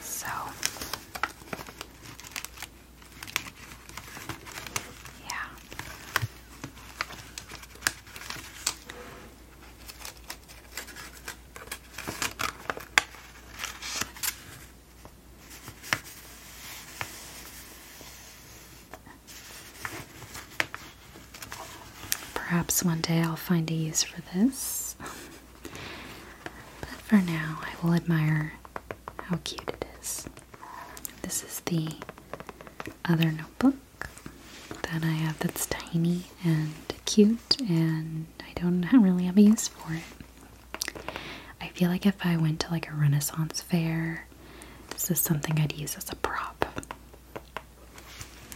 So, 0.00 0.26
yeah. 5.22 5.46
Perhaps 22.34 22.82
one 22.84 23.00
day 23.00 23.22
Use 23.90 24.04
for 24.04 24.20
this. 24.38 24.94
but 25.02 26.90
for 26.90 27.16
now, 27.16 27.58
I 27.60 27.72
will 27.82 27.92
admire 27.92 28.52
how 29.18 29.40
cute 29.42 29.68
it 29.68 29.84
is. 30.00 30.28
This 31.22 31.42
is 31.42 31.58
the 31.66 31.88
other 33.04 33.32
notebook 33.32 33.74
that 34.82 35.02
I 35.02 35.08
have 35.10 35.40
that's 35.40 35.66
tiny 35.66 36.26
and 36.44 36.72
cute, 37.04 37.60
and 37.68 38.26
I 38.40 38.52
don't 38.60 38.86
really 39.02 39.24
have 39.24 39.36
a 39.36 39.42
use 39.42 39.66
for 39.66 39.92
it. 39.94 41.02
I 41.60 41.66
feel 41.70 41.90
like 41.90 42.06
if 42.06 42.24
I 42.24 42.36
went 42.36 42.60
to 42.60 42.70
like 42.70 42.88
a 42.88 42.94
Renaissance 42.94 43.60
fair, 43.60 44.26
this 44.90 45.10
is 45.10 45.18
something 45.18 45.58
I'd 45.58 45.72
use 45.76 45.96
as 45.96 46.10
a 46.12 46.16
prop. 46.16 46.64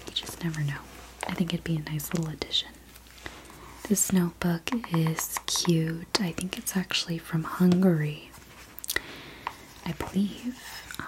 You 0.07 0.13
just 0.15 0.45
never 0.45 0.61
know. 0.61 0.79
I 1.27 1.35
think 1.35 1.53
it'd 1.53 1.65
be 1.65 1.77
a 1.77 1.91
nice 1.91 2.13
little 2.15 2.31
addition. 2.33 2.69
This 3.89 4.13
notebook 4.13 4.71
is 4.95 5.39
cute. 5.47 6.19
I 6.21 6.33
think 6.33 6.57
it's 6.59 6.77
actually 6.77 7.19
from 7.19 7.45
Hungary. 7.45 8.31
I 9.85 9.93
believe. 9.93 10.59
Um, 10.99 11.07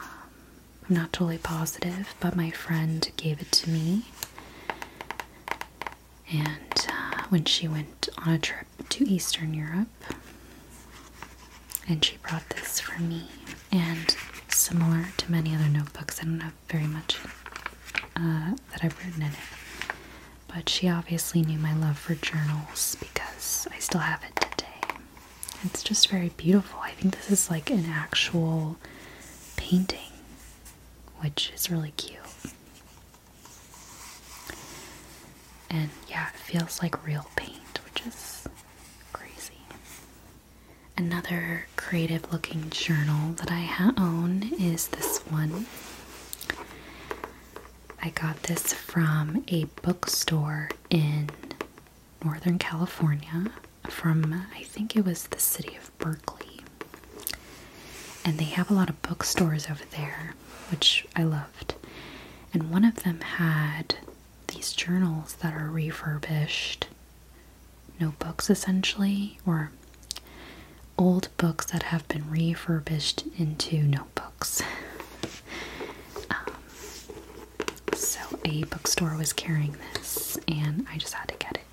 I'm 0.89 0.95
not 0.95 1.13
totally 1.13 1.39
positive, 1.39 2.15
but 2.21 2.37
my 2.37 2.51
friend 2.51 3.11
gave 3.17 3.41
it 3.41 3.51
to 3.53 3.71
me. 3.71 4.05
And 6.31 6.87
uh, 6.89 7.23
when 7.31 7.45
she 7.45 7.67
went 7.67 8.09
on 8.19 8.35
a 8.35 8.39
trip 8.39 8.67
to 8.91 9.09
Eastern 9.09 9.55
Europe, 9.55 9.89
and 11.89 12.05
she 12.05 12.17
brought 12.19 12.49
this 12.51 12.81
for 12.81 13.01
me. 13.01 13.29
And 13.73 14.15
similar 14.49 15.07
to 15.17 15.31
many 15.33 15.55
other 15.55 15.69
notebooks, 15.69 16.21
I 16.21 16.25
don't 16.25 16.41
have 16.41 16.53
very 16.69 16.87
much 16.87 17.19
uh, 18.17 18.55
that 18.71 18.83
I've 18.83 18.99
written 19.05 19.23
in 19.23 19.29
it. 19.29 19.56
But 20.57 20.71
she 20.71 20.89
obviously 20.89 21.43
knew 21.43 21.59
my 21.59 21.75
love 21.75 21.99
for 21.99 22.15
journals 22.15 22.97
because 22.99 23.69
I 23.71 23.79
still 23.79 24.01
have 24.01 24.25
it 24.25 24.35
today. 24.37 24.97
It's 25.65 25.83
just 25.83 26.09
very 26.09 26.31
beautiful. 26.31 26.81
I 26.81 26.93
think 26.93 27.15
this 27.15 27.31
is 27.31 27.51
like 27.51 27.71
an 27.71 27.85
actual 27.91 28.79
painting, 29.57 30.13
which 31.19 31.53
is 31.55 31.71
really 31.71 31.91
cute. 31.99 32.21
And 35.69 35.91
yeah, 36.09 36.29
it 36.29 36.39
feels 36.39 36.81
like 36.81 37.07
real 37.07 37.27
paint, 37.37 37.81
which 37.85 38.07
is 38.07 38.49
crazy. 39.13 39.61
Another 40.97 41.67
creative 41.77 42.33
looking 42.33 42.71
journal 42.71 43.35
that 43.35 43.51
I 43.53 43.93
own 43.99 44.55
is 44.59 44.89
this 44.89 45.19
one. 45.29 45.67
I 48.07 48.11
got 48.11 48.45
this 48.45 48.73
from 48.73 49.45
a 49.49 49.65
bookstore 49.83 50.71
in 50.91 51.29
Northern 52.25 52.59
California 52.59 53.51
from, 53.89 54.45
I 54.55 54.63
think 54.63 54.95
it 54.97 55.05
was 55.05 55.25
the 55.25 55.41
city 55.41 55.77
of 55.77 55.97
Berkeley. 55.99 56.61
And 58.25 58.39
they 58.39 58.45
have 58.45 58.71
a 58.71 58.75
lot 58.75 58.89
of 58.89 59.03
bookstores 59.03 59.69
over 59.69 59.85
there, 59.91 60.35
which 60.71 61.07
I 61.17 61.25
loved. 61.25 61.75
And 62.55 62.71
one 62.71 62.85
of 62.85 63.03
them 63.03 63.21
had 63.21 63.97
these 64.49 64.73
journals 64.73 65.35
that 65.41 65.55
are 65.55 65.69
refurbished 65.69 66.87
notebooks 68.01 68.51
essentially, 68.51 69.39
or 69.47 69.71
old 70.99 71.29
books 71.37 71.67
that 71.67 71.85
have 71.85 72.07
been 72.09 72.31
refurbished 72.31 73.25
into 73.37 73.83
notebooks. 73.83 74.63
Um, 76.31 76.55
so, 77.95 78.21
a 78.47 78.65
bookstore 78.65 79.17
was 79.17 79.33
carrying 79.33 79.77
this, 79.95 80.39
and 80.49 80.87
I 80.91 80.97
just 80.99 81.15
had 81.15 81.29
to 81.29 81.35
get 81.37 81.57
it. 81.57 81.65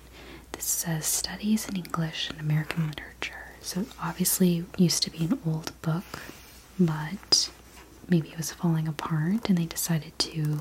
This 0.52 0.64
says 0.64 1.06
Studies 1.06 1.68
in 1.68 1.76
English 1.76 2.30
and 2.30 2.40
American 2.40 2.88
Literature. 2.88 3.34
So, 3.60 3.80
it 3.82 3.88
obviously 4.02 4.64
used 4.76 5.02
to 5.04 5.10
be 5.10 5.24
an 5.24 5.38
old 5.46 5.72
book, 5.82 6.04
but 6.78 7.50
maybe 8.08 8.30
it 8.30 8.36
was 8.36 8.52
falling 8.52 8.86
apart, 8.88 9.48
and 9.48 9.56
they 9.56 9.64
decided 9.66 10.18
to 10.18 10.60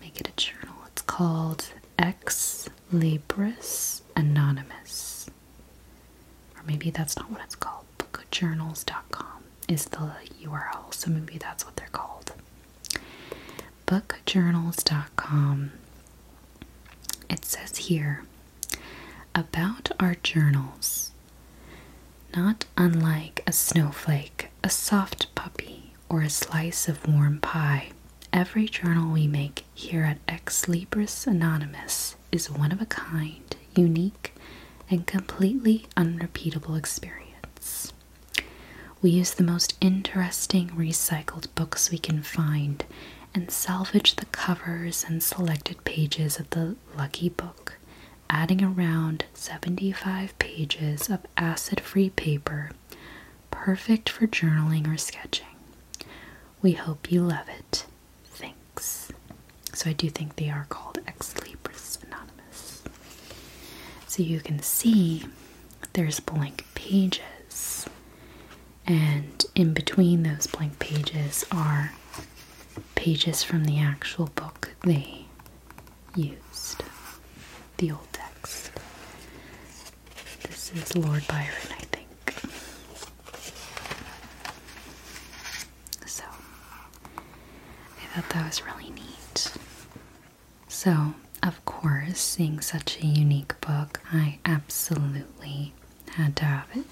make 0.00 0.20
it 0.20 0.28
a 0.28 0.32
journal. 0.36 0.76
It's 0.88 1.02
called 1.02 1.72
Ex 1.98 2.68
Libris 2.92 4.02
Anonymous. 4.16 5.30
Or 6.56 6.62
maybe 6.66 6.90
that's 6.90 7.16
not 7.16 7.30
what 7.30 7.40
it's 7.44 7.54
called. 7.54 7.84
Bookjournals.com 7.98 9.44
is 9.68 9.86
the 9.86 10.12
URL, 10.42 10.92
so 10.92 11.10
maybe 11.10 11.38
that's 11.38 11.64
what 11.64 11.76
they're 11.76 11.88
called. 11.92 12.07
Bookjournals.com. 13.88 15.72
It 17.30 17.44
says 17.46 17.76
here 17.78 18.22
about 19.34 19.90
our 19.98 20.14
journals. 20.16 21.10
Not 22.36 22.66
unlike 22.76 23.42
a 23.46 23.52
snowflake, 23.52 24.50
a 24.62 24.68
soft 24.68 25.34
puppy, 25.34 25.94
or 26.10 26.20
a 26.20 26.28
slice 26.28 26.86
of 26.88 27.06
warm 27.08 27.40
pie, 27.40 27.88
every 28.30 28.66
journal 28.66 29.10
we 29.12 29.26
make 29.26 29.64
here 29.74 30.04
at 30.04 30.18
Ex 30.28 30.66
Libris 30.66 31.26
Anonymous 31.26 32.16
is 32.30 32.50
one 32.50 32.72
of 32.72 32.82
a 32.82 32.86
kind, 32.86 33.56
unique, 33.74 34.34
and 34.90 35.06
completely 35.06 35.86
unrepeatable 35.96 36.74
experience. 36.74 37.92
We 39.00 39.10
use 39.10 39.32
the 39.32 39.44
most 39.44 39.76
interesting 39.80 40.68
recycled 40.70 41.46
books 41.54 41.90
we 41.90 41.98
can 41.98 42.22
find 42.22 42.84
and 43.34 43.50
salvage 43.50 44.16
the 44.16 44.26
covers 44.26 45.04
and 45.06 45.22
selected 45.22 45.84
pages 45.84 46.38
of 46.38 46.50
the 46.50 46.76
lucky 46.96 47.28
book, 47.28 47.76
adding 48.30 48.62
around 48.62 49.24
75 49.34 50.38
pages 50.38 51.08
of 51.08 51.20
acid 51.36 51.80
free 51.80 52.10
paper, 52.10 52.70
perfect 53.50 54.08
for 54.08 54.26
journaling 54.26 54.92
or 54.92 54.96
sketching. 54.96 55.46
We 56.62 56.72
hope 56.72 57.10
you 57.12 57.22
love 57.22 57.48
it. 57.48 57.86
Thanks. 58.24 59.12
So, 59.74 59.90
I 59.90 59.92
do 59.92 60.10
think 60.10 60.36
they 60.36 60.50
are 60.50 60.66
called 60.68 60.98
Ex 61.06 61.34
Libris 61.34 62.02
Anonymous. 62.04 62.82
So, 64.08 64.22
you 64.22 64.40
can 64.40 64.60
see 64.62 65.24
there's 65.92 66.20
blank 66.20 66.64
pages 66.74 67.22
And 68.86 69.44
in 69.54 69.74
between 69.74 70.22
those 70.22 70.46
blank 70.46 70.78
pages 70.78 71.44
are 71.52 71.92
pages 72.94 73.42
from 73.42 73.64
the 73.64 73.78
actual 73.78 74.26
book 74.34 74.70
they 74.84 75.26
used, 76.16 76.82
the 77.78 77.90
old 77.92 78.08
text. 78.12 78.70
This 80.44 80.72
is 80.74 80.96
Lord 80.96 81.26
Byron, 81.28 81.48
I 81.70 81.82
think. 81.84 82.34
So, 86.06 86.24
I 87.96 88.20
thought 88.20 88.28
that 88.34 88.46
was 88.46 88.62
really 88.64 88.90
neat. 88.90 89.52
So, 90.68 91.14
of 91.42 91.64
course, 91.64 92.18
seeing 92.20 92.60
such 92.60 92.98
a 93.02 93.06
unique 93.06 93.60
book, 93.60 94.00
I 94.12 94.38
absolutely 94.44 95.72
had 96.10 96.36
to 96.36 96.44
have 96.44 96.68
it. 96.74 96.84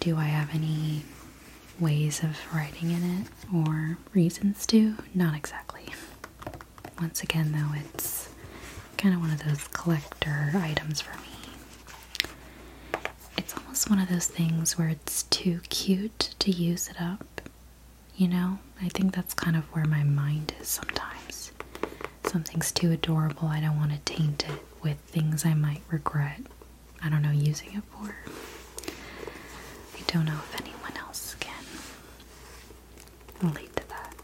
Do 0.00 0.16
I 0.16 0.24
have 0.24 0.54
any 0.54 1.04
ways 1.78 2.22
of 2.22 2.36
writing 2.54 2.90
in 2.90 3.20
it 3.22 3.26
or 3.54 3.98
reasons 4.14 4.66
to? 4.66 4.96
Not 5.14 5.34
exactly. 5.36 5.86
Once 7.00 7.22
again, 7.22 7.52
though, 7.52 7.78
it's 7.88 8.28
kind 8.96 9.14
of 9.14 9.20
one 9.20 9.30
of 9.30 9.42
those 9.44 9.66
collector 9.68 10.50
items 10.54 11.00
for 11.00 11.16
me. 11.18 11.26
It's 13.38 13.56
almost 13.56 13.88
one 13.88 13.98
of 13.98 14.08
those 14.08 14.26
things 14.26 14.76
where 14.78 14.88
it's 14.88 15.22
too 15.24 15.60
cute 15.70 16.34
to 16.40 16.50
use 16.50 16.88
it 16.88 17.00
up. 17.00 17.40
You 18.16 18.28
know, 18.28 18.58
I 18.82 18.88
think 18.90 19.14
that's 19.14 19.32
kind 19.34 19.56
of 19.56 19.64
where 19.74 19.86
my 19.86 20.04
mind 20.04 20.52
is 20.60 20.68
sometimes. 20.68 21.52
Something's 22.26 22.70
too 22.70 22.92
adorable, 22.92 23.48
I 23.48 23.60
don't 23.60 23.76
want 23.76 23.92
to 23.92 23.98
taint 24.14 24.44
it 24.48 24.62
with 24.82 24.98
things 25.00 25.44
I 25.44 25.54
might 25.54 25.82
regret, 25.90 26.40
I 27.02 27.08
don't 27.08 27.22
know, 27.22 27.30
using 27.30 27.74
it 27.74 27.82
for. 27.90 28.14
I 29.96 30.02
don't 30.12 30.26
know 30.26 30.34
if 30.34 30.60
anyone 30.60 30.79
relate 33.42 33.74
to 33.76 33.88
that. 33.88 34.14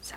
So, 0.00 0.14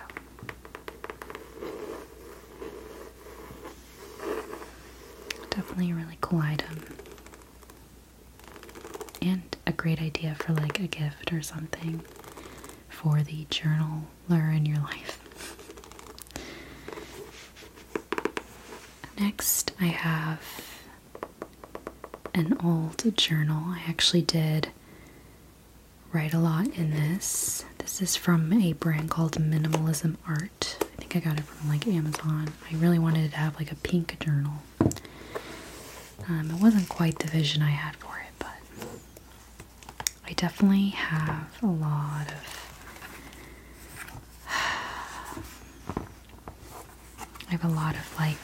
definitely 5.50 5.90
a 5.90 5.94
really 5.94 6.18
cool 6.20 6.40
item. 6.40 6.82
And 9.22 9.56
a 9.66 9.72
great 9.72 10.00
idea 10.00 10.34
for 10.36 10.52
like 10.52 10.78
a 10.80 10.86
gift 10.86 11.32
or 11.32 11.42
something 11.42 12.02
for 12.88 13.22
the 13.22 13.46
journaler 13.50 14.56
in 14.56 14.66
your 14.66 14.78
life. 14.82 15.20
Next, 19.18 19.72
I 19.80 19.86
have 19.86 20.40
an 22.34 22.56
old 22.62 23.16
journal. 23.16 23.62
I 23.68 23.82
actually 23.88 24.22
did 24.22 24.68
write 26.16 26.32
a 26.32 26.38
lot 26.38 26.66
in 26.68 26.92
this. 26.92 27.66
This 27.76 28.00
is 28.00 28.16
from 28.16 28.50
a 28.50 28.72
brand 28.72 29.10
called 29.10 29.32
Minimalism 29.32 30.16
Art. 30.26 30.78
I 30.80 31.02
think 31.02 31.14
I 31.14 31.20
got 31.20 31.38
it 31.38 31.44
from 31.44 31.68
like 31.68 31.86
Amazon. 31.86 32.54
I 32.72 32.76
really 32.76 32.98
wanted 32.98 33.32
to 33.32 33.36
have 33.36 33.56
like 33.56 33.70
a 33.70 33.74
pink 33.74 34.18
journal. 34.18 34.54
Um, 36.26 36.52
it 36.54 36.62
wasn't 36.62 36.88
quite 36.88 37.18
the 37.18 37.26
vision 37.26 37.60
I 37.60 37.68
had 37.68 37.96
for 37.96 38.16
it, 38.16 38.32
but 38.38 38.48
I 40.24 40.32
definitely 40.32 40.88
have 40.88 41.54
a 41.62 41.66
lot 41.66 42.28
of. 42.32 42.62
I 47.46 47.50
have 47.50 47.64
a 47.64 47.68
lot 47.68 47.94
of 47.94 48.16
like 48.18 48.38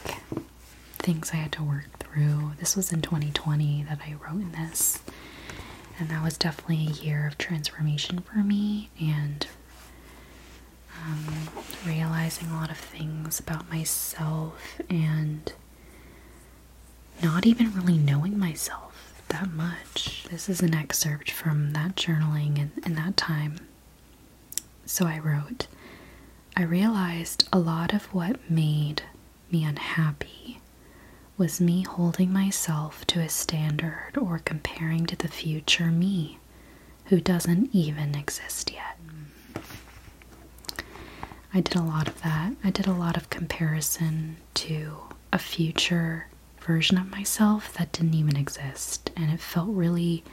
things 0.99 1.31
I 1.33 1.37
had 1.37 1.51
to 1.53 1.63
work 1.63 1.87
through. 1.97 2.51
This 2.59 2.75
was 2.75 2.93
in 2.93 3.01
2020 3.01 3.83
that 3.89 3.97
I 4.07 4.13
wrote 4.13 4.41
in 4.41 4.51
this, 4.51 4.99
and 6.03 6.11
that 6.11 6.21
was 6.21 6.37
definitely 6.37 6.85
a 6.87 7.01
year 7.05 7.25
of 7.25 7.37
transformation 7.37 8.19
for 8.19 8.39
me 8.39 8.89
and 8.99 9.47
um, 11.01 11.47
realizing 11.87 12.49
a 12.49 12.55
lot 12.55 12.69
of 12.69 12.77
things 12.77 13.39
about 13.39 13.69
myself 13.69 14.81
and 14.89 15.53
not 17.23 17.45
even 17.45 17.73
really 17.73 17.97
knowing 17.97 18.37
myself 18.37 19.13
that 19.29 19.49
much. 19.49 20.25
This 20.29 20.49
is 20.49 20.61
an 20.61 20.75
excerpt 20.75 21.31
from 21.31 21.71
that 21.71 21.95
journaling 21.95 22.57
in, 22.57 22.73
in 22.85 22.95
that 22.95 23.15
time. 23.15 23.55
So 24.85 25.05
I 25.05 25.19
wrote, 25.19 25.67
I 26.57 26.63
realized 26.63 27.47
a 27.53 27.59
lot 27.59 27.93
of 27.93 28.13
what 28.13 28.51
made 28.51 29.03
me 29.49 29.63
unhappy 29.63 30.42
was 31.43 31.59
me 31.59 31.81
holding 31.81 32.31
myself 32.31 33.05
to 33.05 33.19
a 33.19 33.27
standard 33.27 34.13
or 34.17 34.39
comparing 34.39 35.05
to 35.05 35.17
the 35.17 35.27
future 35.27 35.87
me 35.91 36.39
who 37.07 37.19
doesn't 37.19 37.67
even 37.75 38.15
exist 38.15 38.71
yet. 38.71 38.97
I 41.53 41.59
did 41.59 41.75
a 41.75 41.81
lot 41.81 42.07
of 42.07 42.21
that. 42.21 42.53
I 42.63 42.69
did 42.69 42.87
a 42.87 42.93
lot 42.93 43.17
of 43.17 43.29
comparison 43.29 44.37
to 44.53 44.95
a 45.33 45.37
future 45.37 46.27
version 46.61 46.97
of 46.97 47.11
myself 47.11 47.73
that 47.73 47.91
didn't 47.91 48.13
even 48.13 48.37
exist, 48.37 49.11
and 49.17 49.29
it 49.29 49.41
felt 49.41 49.67
really 49.67 50.23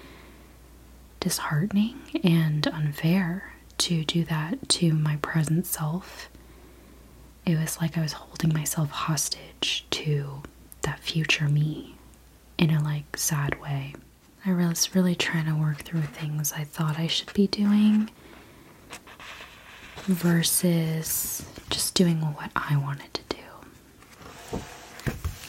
disheartening 1.19 1.99
and 2.23 2.69
unfair 2.69 3.55
to 3.79 4.05
do 4.05 4.23
that 4.27 4.69
to 4.69 4.93
my 4.93 5.17
present 5.17 5.67
self. 5.67 6.31
It 7.45 7.59
was 7.59 7.81
like 7.81 7.99
I 7.99 8.03
was 8.03 8.13
holding 8.13 8.53
myself 8.53 8.91
hostage 8.91 9.87
to 9.91 10.43
that 10.83 11.01
future 11.01 11.49
me 11.49 11.97
in 12.59 12.71
a 12.71 12.83
like 12.83 13.17
sad 13.17 13.61
way. 13.61 13.95
I 14.45 14.53
was 14.53 14.95
really 14.95 15.15
trying 15.15 15.47
to 15.47 15.55
work 15.55 15.79
through 15.83 16.03
things 16.03 16.53
I 16.53 16.65
thought 16.65 16.99
I 16.99 17.07
should 17.07 17.33
be 17.35 17.47
doing 17.47 18.11
versus 20.05 21.45
just 21.69 21.95
doing 21.95 22.21
what 22.21 22.51
I 22.57 22.77
wanted 22.77 23.13
to 23.15 23.23
do. 23.29 24.61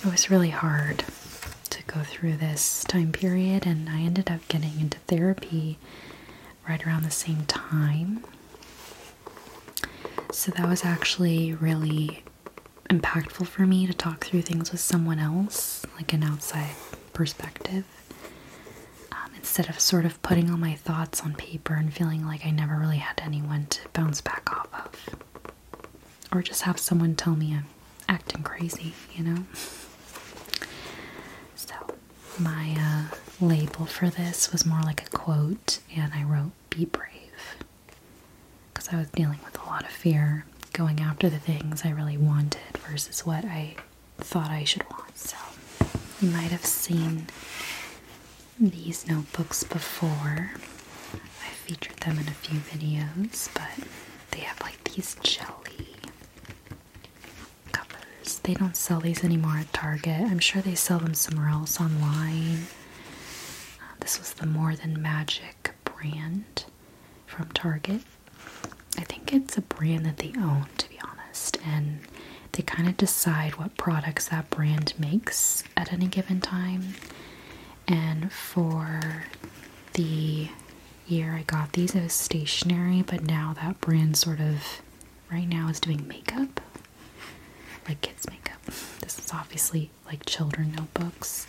It 0.03 0.11
was 0.11 0.29
really 0.29 0.49
hard 0.49 1.05
to 1.69 1.83
go 1.83 2.01
through 2.01 2.37
this 2.37 2.83
time 2.85 3.11
period, 3.11 3.65
and 3.65 3.89
I 3.89 4.01
ended 4.01 4.29
up 4.29 4.45
getting 4.47 4.79
into 4.79 4.97
therapy 4.99 5.77
right 6.67 6.85
around 6.85 7.03
the 7.03 7.11
same 7.11 7.45
time. 7.45 8.23
So 10.31 10.51
that 10.51 10.67
was 10.67 10.83
actually 10.85 11.53
really 11.53 12.23
impactful 12.91 13.47
for 13.47 13.65
me 13.65 13.87
to 13.87 13.93
talk 13.93 14.25
through 14.25 14.41
things 14.41 14.71
with 14.71 14.81
someone 14.81 15.17
else, 15.17 15.85
like 15.95 16.11
an 16.11 16.23
outside 16.23 16.71
perspective, 17.13 17.85
um, 19.13 19.31
instead 19.37 19.69
of 19.69 19.79
sort 19.79 20.05
of 20.05 20.21
putting 20.21 20.49
all 20.51 20.57
my 20.57 20.75
thoughts 20.75 21.21
on 21.21 21.33
paper 21.35 21.73
and 21.75 21.93
feeling 21.93 22.25
like 22.25 22.45
I 22.45 22.51
never 22.51 22.75
really 22.75 22.97
had 22.97 23.21
anyone 23.23 23.67
to 23.67 23.87
bounce 23.93 24.19
back 24.19 24.51
off 24.51 24.67
of. 24.73 25.19
Or 26.33 26.41
just 26.41 26.63
have 26.63 26.79
someone 26.79 27.15
tell 27.15 27.35
me 27.35 27.53
I'm 27.55 27.65
acting 28.09 28.43
crazy, 28.43 28.93
you 29.15 29.23
know? 29.23 29.43
So, 31.55 31.75
my 32.39 32.75
uh, 32.79 33.15
label 33.45 33.85
for 33.85 34.09
this 34.09 34.51
was 34.51 34.65
more 34.65 34.81
like 34.81 35.05
a 35.05 35.09
quote, 35.11 35.79
and 35.95 36.11
I 36.13 36.23
wrote, 36.23 36.51
Be 36.71 36.85
brave. 36.85 37.07
Because 38.73 38.89
I 38.91 38.97
was 38.97 39.09
dealing 39.09 39.39
with 39.45 39.59
a 39.61 39.65
lot 39.65 39.83
of 39.83 39.91
fear 39.91 40.45
going 40.73 40.99
after 40.99 41.29
the 41.29 41.39
things 41.39 41.83
I 41.85 41.89
really 41.89 42.17
wanted 42.17 42.77
versus 42.87 43.25
what 43.25 43.45
I 43.45 43.75
thought 44.17 44.49
I 44.49 44.63
should 44.63 44.89
want. 44.89 45.17
So, 45.17 45.37
you 46.21 46.29
might 46.31 46.51
have 46.51 46.65
seen 46.65 47.27
these 48.59 49.07
notebooks 49.07 49.63
before. 49.63 50.51
I 51.13 51.49
featured 51.65 51.97
them 51.97 52.19
in 52.19 52.27
a 52.27 52.31
few 52.31 52.59
videos, 52.59 53.51
but 53.53 53.87
they 54.31 54.39
have 54.41 54.61
like 54.61 54.83
these 54.83 55.15
jelly 55.23 55.87
covers. 57.71 58.39
They 58.39 58.53
don't 58.53 58.75
sell 58.77 58.99
these 58.99 59.23
anymore 59.23 59.57
at 59.57 59.71
Target. 59.73 60.21
I'm 60.21 60.39
sure 60.39 60.61
they 60.61 60.75
sell 60.75 60.99
them 60.99 61.13
somewhere 61.13 61.49
else 61.49 61.79
online. 61.81 62.67
Uh, 63.79 63.93
this 63.99 64.19
was 64.19 64.33
the 64.33 64.45
More 64.45 64.75
Than 64.75 65.01
Magic 65.01 65.73
brand 65.83 66.65
from 67.25 67.49
Target. 67.53 68.01
I 69.01 69.03
think 69.03 69.33
it's 69.33 69.57
a 69.57 69.61
brand 69.61 70.05
that 70.05 70.17
they 70.17 70.31
own, 70.37 70.67
to 70.77 70.87
be 70.89 70.99
honest, 71.03 71.57
and 71.65 72.01
they 72.51 72.61
kind 72.61 72.87
of 72.87 72.97
decide 72.97 73.55
what 73.57 73.75
products 73.75 74.27
that 74.27 74.49
brand 74.51 74.93
makes 74.99 75.63
at 75.75 75.91
any 75.91 76.05
given 76.07 76.39
time. 76.39 76.93
And 77.87 78.31
for 78.31 79.23
the 79.93 80.49
year 81.07 81.33
I 81.33 81.41
got 81.43 81.73
these, 81.73 81.95
it 81.95 82.03
was 82.03 82.13
stationery, 82.13 83.01
but 83.01 83.23
now 83.23 83.55
that 83.61 83.81
brand 83.81 84.17
sort 84.17 84.39
of 84.39 84.81
right 85.31 85.47
now 85.47 85.67
is 85.67 85.79
doing 85.79 86.07
makeup, 86.07 86.61
like 87.87 88.01
kids' 88.01 88.29
makeup. 88.29 88.63
This 88.99 89.17
is 89.17 89.31
obviously 89.33 89.89
like 90.05 90.25
children 90.25 90.73
notebooks, 90.77 91.47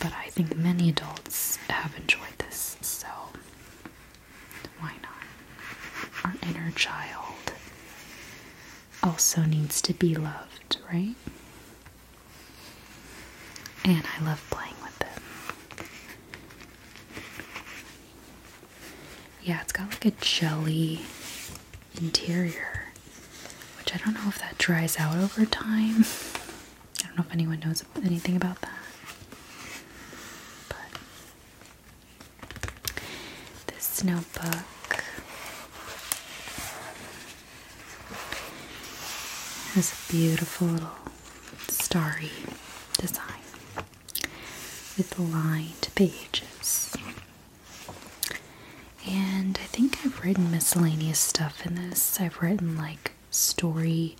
but 0.00 0.12
I 0.12 0.28
think 0.30 0.56
many 0.56 0.88
adults 0.88 1.56
have 1.68 1.94
enjoyed 1.96 2.36
this, 2.38 2.76
so 2.80 3.06
why 4.80 4.92
not? 5.02 5.13
Our 6.24 6.34
inner 6.42 6.70
child 6.72 7.52
also 9.02 9.42
needs 9.42 9.82
to 9.82 9.92
be 9.92 10.14
loved, 10.14 10.78
right? 10.92 11.14
And 13.84 14.02
I 14.18 14.24
love 14.24 14.42
playing 14.50 14.74
with 14.82 14.98
them. 14.98 15.22
Yeah, 19.42 19.60
it's 19.60 19.72
got 19.72 19.90
like 19.90 20.06
a 20.06 20.10
jelly 20.12 21.02
interior, 22.00 22.84
which 23.78 23.94
I 23.94 23.98
don't 23.98 24.14
know 24.14 24.28
if 24.28 24.38
that 24.38 24.56
dries 24.56 24.98
out 24.98 25.16
over 25.18 25.44
time. 25.44 26.04
I 27.02 27.06
don't 27.06 27.18
know 27.18 27.24
if 27.26 27.32
anyone 27.32 27.60
knows 27.60 27.84
anything 28.02 28.36
about 28.36 28.60
that. 28.62 28.70
But 30.70 31.00
this 33.66 34.02
notebook 34.02 34.64
has 39.74 39.92
a 39.92 40.12
beautiful 40.12 40.68
little 40.68 40.88
starry 41.68 42.30
design 42.96 43.42
with 44.96 45.18
lined 45.18 45.88
pages. 45.96 46.96
And 49.06 49.58
I 49.60 49.66
think 49.66 49.98
I've 50.04 50.24
written 50.24 50.50
miscellaneous 50.50 51.18
stuff 51.18 51.66
in 51.66 51.74
this. 51.74 52.20
I've 52.20 52.40
written 52.40 52.76
like 52.76 53.12
story 53.30 54.16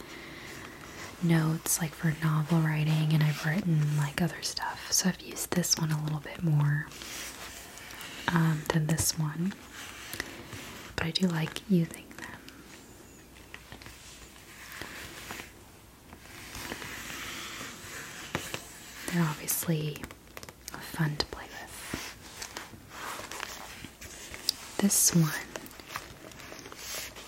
notes, 1.23 1.81
like 1.81 1.93
for 1.95 2.15
novel 2.23 2.59
writing, 2.59 3.13
and 3.13 3.23
I've 3.23 3.45
written 3.47 3.97
like 3.97 4.21
other 4.21 4.43
stuff. 4.43 4.89
So 4.91 5.09
I've 5.09 5.21
used 5.21 5.53
this 5.53 5.77
one 5.79 5.91
a 5.91 6.03
little 6.03 6.21
bit 6.21 6.43
more 6.43 6.87
um, 8.29 8.63
than 8.73 8.87
this 8.87 9.19
one. 9.19 9.53
But 10.97 11.07
I 11.07 11.11
do 11.13 11.27
like 11.29 11.61
using 11.71 12.05
them. 12.19 12.29
They're 19.15 19.23
obviously 19.23 19.99
fun 20.81 21.15
to 21.17 21.27
play 21.27 21.45
with. 21.45 21.71
This 24.79 25.15
one, 25.15 25.31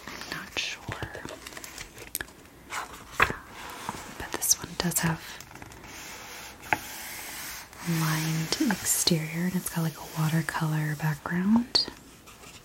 I'm 0.09 0.31
not 0.37 0.59
sure, 0.59 0.83
but 4.19 4.33
this 4.33 4.59
one 4.59 4.69
does 4.79 4.99
have 4.99 5.21
lined 8.01 8.57
exterior 8.73 9.45
and 9.45 9.55
it's 9.55 9.71
got 9.71 9.83
like 9.83 9.97
a 9.97 10.21
watercolor 10.21 10.97
background. 11.01 11.87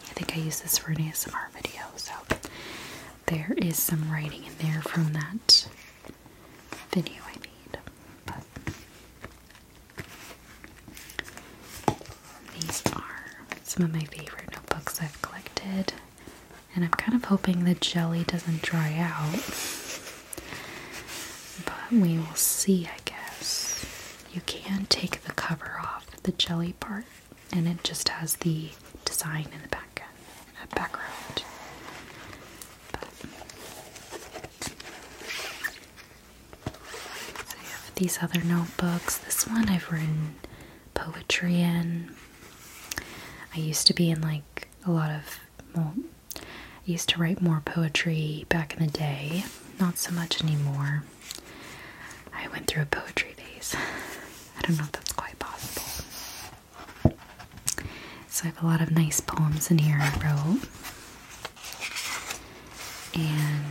I 0.09 0.13
think 0.13 0.36
I 0.36 0.39
used 0.39 0.63
this 0.63 0.78
for 0.80 0.91
an 0.91 0.97
ASMR 0.97 1.51
video, 1.53 1.84
so 1.95 2.13
there 3.28 3.53
is 3.57 3.78
some 3.78 4.11
writing 4.11 4.43
in 4.45 4.53
there 4.67 4.82
from 4.82 5.13
that 5.13 5.67
video 6.91 7.22
I 7.28 7.38
made. 7.39 7.80
But 8.26 8.43
these 12.59 12.84
are 12.95 13.45
some 13.82 13.89
of 13.89 13.95
my 13.95 14.05
favorite 14.15 14.51
notebooks 14.51 15.01
I've 15.01 15.19
collected, 15.23 15.93
and 16.75 16.86
I'm 16.86 16.91
kind 16.91 17.15
of 17.15 17.25
hoping 17.25 17.63
the 17.63 17.73
jelly 17.73 18.23
doesn't 18.23 18.61
dry 18.61 18.95
out. 18.99 19.41
But 21.65 21.91
we 21.91 22.19
will 22.19 22.36
see, 22.36 22.86
I 22.86 22.99
guess. 23.05 24.23
You 24.32 24.41
can 24.41 24.86
take 24.86 25.23
the 25.23 25.32
cover 25.32 25.79
off 25.82 26.05
the 26.21 26.32
jelly 26.32 26.73
part, 26.79 27.05
and 27.51 27.67
it 27.67 27.84
just 27.84 28.09
has 28.09 28.36
the 28.36 28.69
design 29.03 29.47
in 29.51 29.63
the 29.63 29.69
back 29.69 30.03
uh, 30.61 30.75
background. 30.75 31.43
But 32.91 33.09
I 37.59 37.63
have 37.63 37.91
these 37.95 38.19
other 38.21 38.43
notebooks. 38.43 39.17
This 39.17 39.47
one 39.47 39.69
I've 39.69 39.91
written 39.91 40.36
poetry 40.93 41.61
in. 41.61 42.11
I 43.54 43.60
used 43.60 43.88
to 43.88 43.93
be 43.93 44.10
in 44.10 44.22
like 44.22 44.68
a 44.86 44.91
lot 44.91 45.12
of 45.12 45.39
well, 45.76 45.93
I 46.38 46.41
used 46.86 47.10
to 47.10 47.20
write 47.20 47.41
more 47.41 47.62
poetry 47.64 48.45
back 48.49 48.76
in 48.78 48.86
the 48.86 48.91
day, 48.91 49.45
not 49.80 49.97
so 49.97 50.12
much 50.12 50.43
anymore. 50.43 51.04
I 52.34 52.47
went 52.49 52.68
through 52.68 52.84
a 52.84 52.86
poetry 52.88 53.34
phase. 53.34 53.76
I 54.58 54.62
don't 54.62 54.78
know 54.78 54.84
if 54.84 54.91
that's 54.91 55.14
quite 55.14 55.38
possible. 55.39 55.84
So 58.30 58.43
I 58.45 58.47
have 58.47 58.64
a 58.64 58.66
lot 58.66 58.82
of 58.82 58.91
nice 58.91 59.20
poems 59.20 59.70
in 59.72 59.78
here 59.80 59.97
I 59.99 60.10
wrote. 60.24 60.62
And 63.14 63.66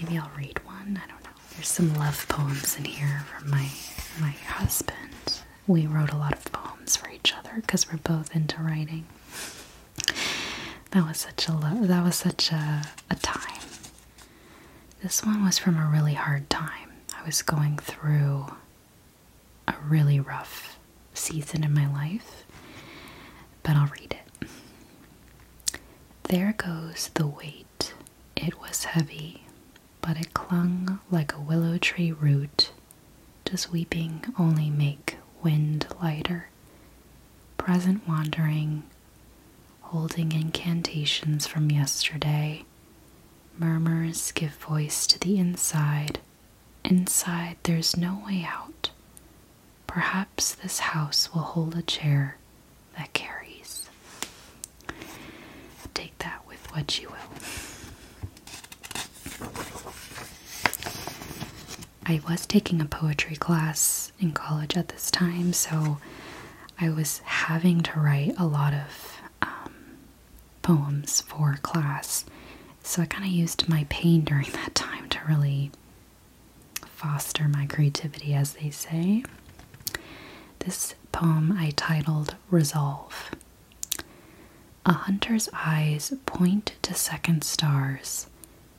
maybe 0.00 0.18
I'll 0.18 0.30
read 0.36 0.64
one. 0.64 1.00
I 1.02 1.08
don't 1.10 1.22
know. 1.24 1.30
There's 1.54 1.68
some 1.68 1.94
love 1.94 2.26
poems 2.28 2.76
in 2.78 2.84
here 2.84 3.24
from 3.38 3.50
my 3.50 3.68
my 4.20 4.30
husband. 4.30 5.42
We 5.66 5.86
wrote 5.86 6.10
a 6.12 6.16
lot 6.16 6.32
of 6.34 6.51
each 7.24 7.34
other 7.34 7.52
because 7.56 7.90
we're 7.90 7.98
both 7.98 8.34
into 8.34 8.60
writing. 8.62 9.06
That 10.90 11.06
was 11.06 11.18
such 11.18 11.48
a 11.48 11.52
lo- 11.52 11.86
that 11.86 12.04
was 12.04 12.16
such 12.16 12.50
a, 12.52 12.82
a 13.10 13.14
time. 13.16 13.60
This 15.02 15.24
one 15.24 15.44
was 15.44 15.58
from 15.58 15.76
a 15.78 15.88
really 15.90 16.14
hard 16.14 16.48
time. 16.50 16.90
I 17.16 17.24
was 17.24 17.42
going 17.42 17.78
through 17.78 18.46
a 19.68 19.74
really 19.88 20.20
rough 20.20 20.78
season 21.14 21.64
in 21.64 21.72
my 21.74 21.90
life, 21.92 22.44
but 23.62 23.76
I'll 23.76 23.88
read 23.88 24.16
it. 24.40 24.48
There 26.24 26.54
goes 26.56 27.10
the 27.14 27.26
weight. 27.26 27.94
It 28.36 28.60
was 28.60 28.84
heavy, 28.84 29.44
but 30.00 30.16
it 30.18 30.34
clung 30.34 31.00
like 31.10 31.32
a 31.34 31.40
willow 31.40 31.78
tree 31.78 32.12
root. 32.12 32.72
Does 33.44 33.70
weeping 33.70 34.24
only 34.38 34.70
make 34.70 35.16
wind 35.42 35.86
lighter? 36.00 36.48
Present 37.62 38.08
wandering, 38.08 38.82
holding 39.82 40.32
incantations 40.32 41.46
from 41.46 41.70
yesterday. 41.70 42.64
Murmurs 43.56 44.32
give 44.32 44.54
voice 44.56 45.06
to 45.06 45.16
the 45.20 45.38
inside. 45.38 46.18
Inside, 46.84 47.58
there's 47.62 47.96
no 47.96 48.20
way 48.26 48.44
out. 48.50 48.90
Perhaps 49.86 50.56
this 50.56 50.80
house 50.80 51.32
will 51.32 51.42
hold 51.42 51.76
a 51.76 51.82
chair 51.82 52.36
that 52.98 53.12
carries. 53.12 53.88
Take 55.94 56.18
that 56.18 56.42
with 56.48 56.66
what 56.74 57.00
you 57.00 57.10
will. 57.10 57.16
I 62.04 62.20
was 62.28 62.44
taking 62.44 62.80
a 62.80 62.86
poetry 62.86 63.36
class 63.36 64.10
in 64.18 64.32
college 64.32 64.76
at 64.76 64.88
this 64.88 65.12
time, 65.12 65.52
so 65.52 65.98
I 66.82 66.90
was 66.90 67.18
having 67.24 67.80
to 67.82 68.00
write 68.00 68.34
a 68.36 68.44
lot 68.44 68.74
of 68.74 69.20
um, 69.40 69.72
poems 70.62 71.20
for 71.20 71.56
class. 71.62 72.24
So 72.82 73.02
I 73.02 73.06
kind 73.06 73.24
of 73.24 73.30
used 73.30 73.68
my 73.68 73.86
pain 73.88 74.22
during 74.22 74.50
that 74.52 74.74
time 74.74 75.08
to 75.10 75.18
really 75.28 75.70
foster 76.84 77.46
my 77.48 77.66
creativity, 77.66 78.34
as 78.34 78.54
they 78.54 78.70
say. 78.70 79.22
This 80.60 80.94
poem 81.12 81.52
I 81.58 81.70
titled 81.76 82.36
Resolve. 82.50 83.30
A 84.84 84.92
hunter's 84.92 85.48
eyes 85.52 86.12
point 86.26 86.72
to 86.82 86.94
second 86.94 87.44
stars. 87.44 88.26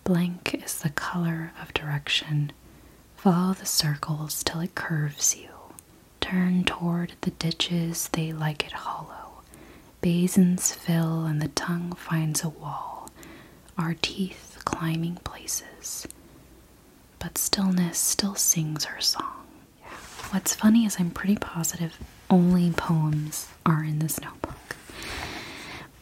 Blank 0.03 0.61
is 0.65 0.79
the 0.79 0.89
color 0.89 1.53
of 1.61 1.73
direction. 1.73 2.51
Follow 3.15 3.53
the 3.53 3.65
circles 3.65 4.43
till 4.43 4.59
it 4.59 4.75
curves 4.75 5.37
you. 5.37 5.47
Turn 6.23 6.63
toward 6.63 7.13
the 7.21 7.31
ditches, 7.31 8.07
they 8.13 8.31
like 8.31 8.65
it 8.65 8.71
hollow. 8.71 9.41
Basins 10.01 10.73
fill 10.73 11.25
and 11.25 11.41
the 11.41 11.49
tongue 11.49 11.91
finds 11.93 12.43
a 12.43 12.49
wall. 12.49 13.09
Our 13.77 13.95
teeth 14.01 14.57
climbing 14.65 15.15
places. 15.23 16.07
But 17.19 17.37
stillness 17.37 17.97
still 17.99 18.35
sings 18.35 18.85
her 18.85 19.01
song. 19.01 19.45
What's 20.31 20.55
funny 20.55 20.85
is 20.85 20.97
I'm 20.99 21.11
pretty 21.11 21.35
positive 21.35 21.97
only 22.29 22.71
poems 22.71 23.47
are 23.65 23.83
in 23.83 23.99
this 23.99 24.19
notebook. 24.19 24.75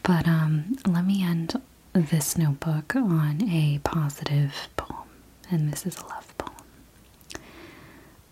But 0.04 0.28
um, 0.28 0.76
let 0.88 1.06
me 1.06 1.24
end 1.24 1.60
this 1.94 2.38
notebook 2.38 2.96
on 2.96 3.42
a 3.50 3.80
positive 3.84 4.54
poem, 4.78 5.08
and 5.50 5.72
this 5.72 5.86
is 5.86 5.98
a 5.98 6.06
love 6.08 6.34
poem. 6.38 6.56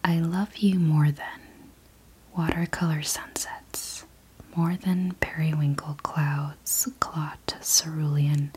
I 0.03 0.19
love 0.19 0.57
you 0.57 0.79
more 0.79 1.11
than 1.11 1.38
watercolor 2.39 3.01
sunsets, 3.01 4.05
more 4.55 4.77
than 4.77 5.11
periwinkle 5.19 5.97
clouds, 6.03 6.87
clot 7.01 7.57
cerulean, 7.61 8.49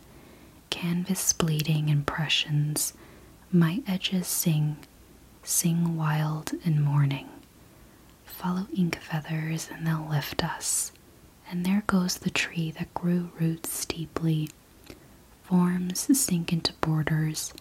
canvas 0.70 1.32
bleeding 1.32 1.88
impressions, 1.88 2.92
my 3.50 3.82
edges 3.88 4.28
sing, 4.28 4.76
sing 5.42 5.96
wild 5.96 6.52
in 6.64 6.80
mourning. 6.80 7.28
Follow 8.24 8.68
ink 8.72 9.00
feathers 9.00 9.68
and 9.74 9.84
they'll 9.84 10.06
lift 10.08 10.44
us. 10.44 10.92
And 11.50 11.66
there 11.66 11.82
goes 11.88 12.18
the 12.18 12.30
tree 12.30 12.70
that 12.78 12.94
grew 12.94 13.32
roots 13.40 13.72
steeply. 13.72 14.48
Forms 15.42 16.06
sink 16.16 16.52
into 16.52 16.72
borders. 16.74 17.52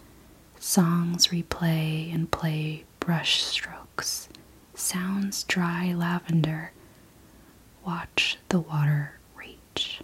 Songs 0.60 1.26
replay 1.28 2.14
and 2.14 2.30
play 2.30 2.84
brush 3.00 3.42
strokes. 3.42 4.28
Sounds 4.74 5.44
dry 5.44 5.92
lavender. 5.92 6.72
Watch 7.84 8.38
the 8.48 8.60
water 8.60 9.18
reach. 9.36 10.00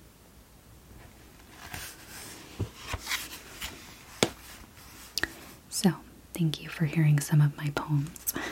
So, 5.69 5.93
thank 6.35 6.63
you 6.63 6.69
for 6.69 6.85
hearing 6.87 7.21
some 7.21 7.41
of 7.41 7.57
my 7.57 7.71
poems. 7.75 8.35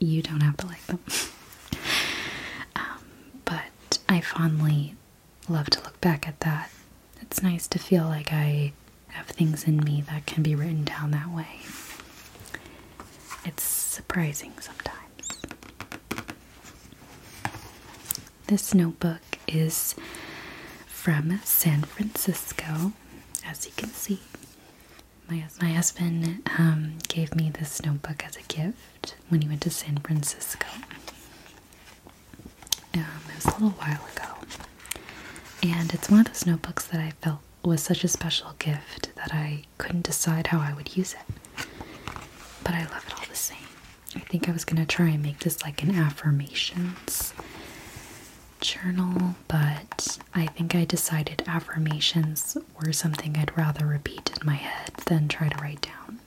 You 0.00 0.22
don't 0.22 0.42
have 0.42 0.56
to 0.58 0.66
like 0.66 0.86
them. 0.86 1.00
Um, 2.76 3.00
but 3.44 3.98
I 4.08 4.20
fondly 4.20 4.94
love 5.48 5.70
to 5.70 5.80
look 5.82 6.00
back 6.00 6.28
at 6.28 6.38
that. 6.40 6.70
It's 7.20 7.42
nice 7.42 7.66
to 7.68 7.78
feel 7.80 8.04
like 8.04 8.32
I 8.32 8.72
have 9.08 9.26
things 9.26 9.64
in 9.64 9.78
me 9.78 10.02
that 10.08 10.26
can 10.26 10.42
be 10.44 10.54
written 10.54 10.84
down 10.84 11.10
that 11.10 11.28
way. 11.30 11.60
It's 13.44 13.62
surprising 13.64 14.52
sometimes. 14.60 15.07
This 18.48 18.74
notebook 18.74 19.20
is 19.46 19.94
from 20.86 21.38
San 21.44 21.82
Francisco, 21.82 22.92
as 23.44 23.66
you 23.66 23.72
can 23.76 23.90
see. 23.90 24.20
My, 25.28 25.44
my 25.60 25.68
husband 25.74 26.48
um, 26.58 26.94
gave 27.08 27.34
me 27.34 27.50
this 27.50 27.82
notebook 27.84 28.24
as 28.24 28.36
a 28.36 28.42
gift 28.42 29.16
when 29.28 29.42
he 29.42 29.48
went 29.48 29.60
to 29.62 29.70
San 29.70 29.98
Francisco. 29.98 30.66
Um, 32.94 33.04
it 33.28 33.34
was 33.36 33.44
a 33.46 33.50
little 33.50 33.70
while 33.70 34.00
ago. 34.16 34.34
And 35.62 35.92
it's 35.92 36.08
one 36.08 36.20
of 36.20 36.26
those 36.26 36.46
notebooks 36.46 36.86
that 36.86 37.00
I 37.00 37.10
felt 37.22 37.40
was 37.62 37.82
such 37.82 38.02
a 38.04 38.08
special 38.08 38.54
gift 38.58 39.14
that 39.16 39.34
I 39.34 39.64
couldn't 39.76 40.06
decide 40.06 40.48
how 40.48 40.60
I 40.60 40.72
would 40.72 40.96
use 40.96 41.14
it. 41.14 41.66
But 42.64 42.74
I 42.74 42.84
love 42.84 43.04
it 43.06 43.14
all 43.14 43.26
the 43.28 43.36
same. 43.36 43.58
I 44.16 44.20
think 44.20 44.48
I 44.48 44.52
was 44.52 44.64
going 44.64 44.80
to 44.84 44.86
try 44.86 45.08
and 45.08 45.22
make 45.22 45.40
this 45.40 45.62
like 45.62 45.82
an 45.82 45.94
affirmations 45.94 47.34
journal, 48.60 49.34
but 49.48 50.18
I 50.34 50.46
think 50.46 50.74
I 50.74 50.84
decided 50.84 51.42
affirmations 51.46 52.56
were 52.80 52.92
something 52.92 53.36
I'd 53.36 53.56
rather 53.56 53.86
repeat 53.86 54.30
in 54.40 54.46
my 54.46 54.54
head 54.54 54.92
than 55.06 55.28
try 55.28 55.48
to 55.48 55.62
write 55.62 55.80
down. 55.82 56.18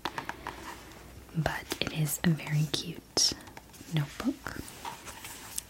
But 1.35 1.63
it 1.79 1.93
is 1.93 2.19
a 2.23 2.29
very 2.29 2.67
cute 2.71 3.33
notebook, 3.93 4.57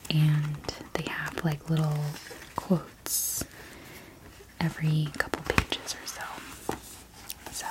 and 0.10 0.58
they 0.94 1.06
have 1.10 1.44
like 1.44 1.70
little 1.70 1.98
quotes 2.56 3.44
every 4.60 5.10
couple 5.18 5.42
pages 5.44 5.96
or 5.96 6.08
so. 6.08 6.76
So, 7.52 7.66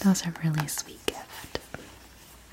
that 0.00 0.08
was 0.08 0.22
a 0.24 0.32
really 0.44 0.66
sweet 0.68 1.04
gift. 1.06 1.58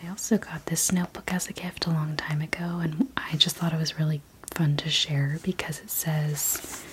I 0.03 0.09
also 0.09 0.37
got 0.37 0.65
this 0.67 0.91
notebook 0.91 1.33
as 1.33 1.47
a 1.47 1.53
gift 1.53 1.85
a 1.87 1.89
long 1.89 2.15
time 2.15 2.41
ago, 2.41 2.79
and 2.81 3.09
I 3.17 3.35
just 3.37 3.55
thought 3.55 3.73
it 3.73 3.79
was 3.79 3.97
really 3.99 4.21
fun 4.55 4.77
to 4.77 4.89
share 4.89 5.37
because 5.43 5.79
it 5.79 5.89
says 5.89 6.83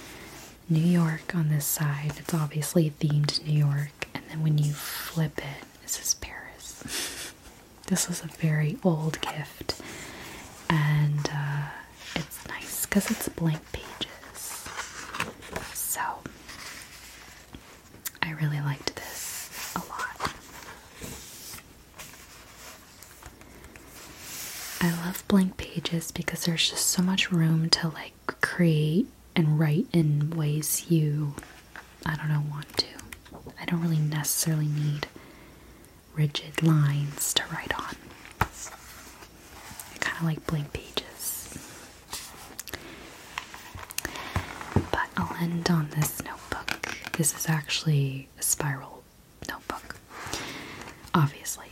New 0.68 0.80
York 0.82 1.34
on 1.34 1.48
this 1.48 1.64
side. 1.64 2.12
It's 2.18 2.34
obviously 2.34 2.90
themed 3.00 3.44
New 3.46 3.52
York, 3.58 4.08
and 4.14 4.24
then 4.28 4.42
when 4.42 4.58
you 4.58 4.72
flip 4.72 5.38
it, 5.38 5.64
it 5.82 5.90
says 5.90 6.14
Paris. 6.14 7.28
This 7.88 8.08
was 8.08 8.22
a 8.22 8.28
very 8.28 8.78
old 8.84 9.20
gift, 9.20 9.82
and 10.70 11.28
uh, 11.30 11.64
it's 12.14 12.46
nice 12.48 12.86
because 12.86 13.10
it's 13.10 13.26
a 13.26 13.30
blank 13.32 13.60
pages. 13.72 14.64
So, 15.74 16.00
I 18.22 18.30
really 18.30 18.60
liked 18.60 18.94
this 18.96 19.74
a 19.76 19.80
lot. 19.80 20.32
I 24.80 24.90
love 25.04 25.22
because 25.93 26.45
there's 26.47 26.70
just 26.70 26.86
so 26.86 27.03
much 27.03 27.30
room 27.30 27.68
to 27.68 27.88
like 27.88 28.14
create 28.40 29.07
and 29.36 29.59
write 29.59 29.86
in 29.93 30.30
ways 30.30 30.90
you, 30.90 31.34
I 32.07 32.16
don't 32.16 32.28
know, 32.28 32.43
want 32.51 32.76
to. 32.78 32.86
I 33.61 33.64
don't 33.66 33.82
really 33.82 33.99
necessarily 33.99 34.66
need 34.68 35.07
rigid 36.14 36.62
lines 36.62 37.34
to 37.34 37.43
write 37.53 37.78
on. 37.78 37.95
I 38.40 39.99
kind 40.01 40.18
of 40.18 40.24
like 40.24 40.47
blank 40.47 40.72
pages. 40.72 41.59
But 44.90 45.09
I'll 45.18 45.36
end 45.43 45.68
on 45.70 45.90
this 45.90 46.22
notebook. 46.24 46.97
This 47.18 47.36
is 47.36 47.49
actually 47.49 48.28
a 48.38 48.43
spiral 48.43 49.03
notebook, 49.49 49.97
obviously. 51.14 51.68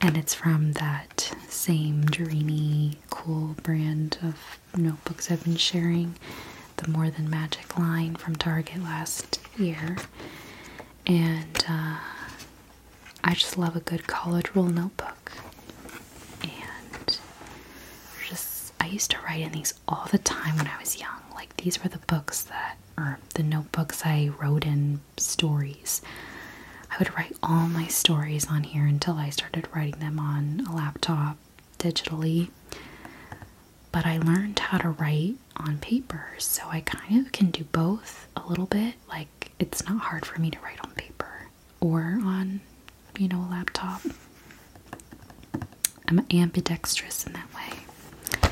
And 0.00 0.16
it's 0.16 0.34
from 0.34 0.72
that 0.74 1.32
same 1.48 2.02
dreamy, 2.02 2.98
cool 3.26 3.56
brand 3.64 4.18
of 4.22 4.36
notebooks 4.76 5.32
I've 5.32 5.42
been 5.42 5.56
sharing, 5.56 6.14
the 6.76 6.88
More 6.88 7.10
Than 7.10 7.28
Magic 7.28 7.76
line 7.76 8.14
from 8.14 8.36
Target 8.36 8.84
last 8.84 9.40
year. 9.58 9.96
And 11.06 11.64
uh, 11.68 11.96
I 13.24 13.34
just 13.34 13.58
love 13.58 13.74
a 13.74 13.80
good 13.80 14.06
college 14.06 14.54
rule 14.54 14.68
notebook. 14.68 15.32
And 16.44 17.18
just, 18.28 18.72
I 18.78 18.86
used 18.86 19.10
to 19.10 19.18
write 19.24 19.40
in 19.40 19.50
these 19.50 19.74
all 19.88 20.06
the 20.12 20.18
time 20.18 20.56
when 20.56 20.68
I 20.68 20.78
was 20.78 21.00
young. 21.00 21.20
Like, 21.34 21.56
these 21.56 21.82
were 21.82 21.88
the 21.88 21.98
books 22.06 22.42
that, 22.44 22.76
or 22.96 23.18
the 23.34 23.42
notebooks 23.42 24.02
I 24.04 24.30
wrote 24.40 24.64
in 24.64 25.00
stories. 25.16 26.00
I 26.92 26.96
would 26.98 27.12
write 27.16 27.36
all 27.42 27.66
my 27.66 27.88
stories 27.88 28.46
on 28.46 28.62
here 28.62 28.86
until 28.86 29.14
I 29.14 29.30
started 29.30 29.66
writing 29.74 29.98
them 29.98 30.20
on 30.20 30.64
a 30.68 30.76
laptop 30.76 31.38
digitally. 31.80 32.50
But 33.96 34.04
I 34.04 34.18
learned 34.18 34.58
how 34.58 34.76
to 34.76 34.90
write 34.90 35.36
on 35.56 35.78
paper, 35.78 36.26
so 36.36 36.64
I 36.68 36.80
kind 36.80 37.24
of 37.24 37.32
can 37.32 37.50
do 37.50 37.64
both 37.64 38.28
a 38.36 38.46
little 38.46 38.66
bit. 38.66 38.92
Like, 39.08 39.52
it's 39.58 39.86
not 39.88 39.98
hard 40.02 40.26
for 40.26 40.38
me 40.38 40.50
to 40.50 40.58
write 40.60 40.78
on 40.84 40.90
paper 40.90 41.46
or 41.80 42.18
on, 42.22 42.60
you 43.18 43.26
know, 43.26 43.40
a 43.40 43.48
laptop. 43.50 44.02
I'm 46.08 46.26
ambidextrous 46.30 47.26
in 47.26 47.32
that 47.32 47.48
way. 47.54 48.50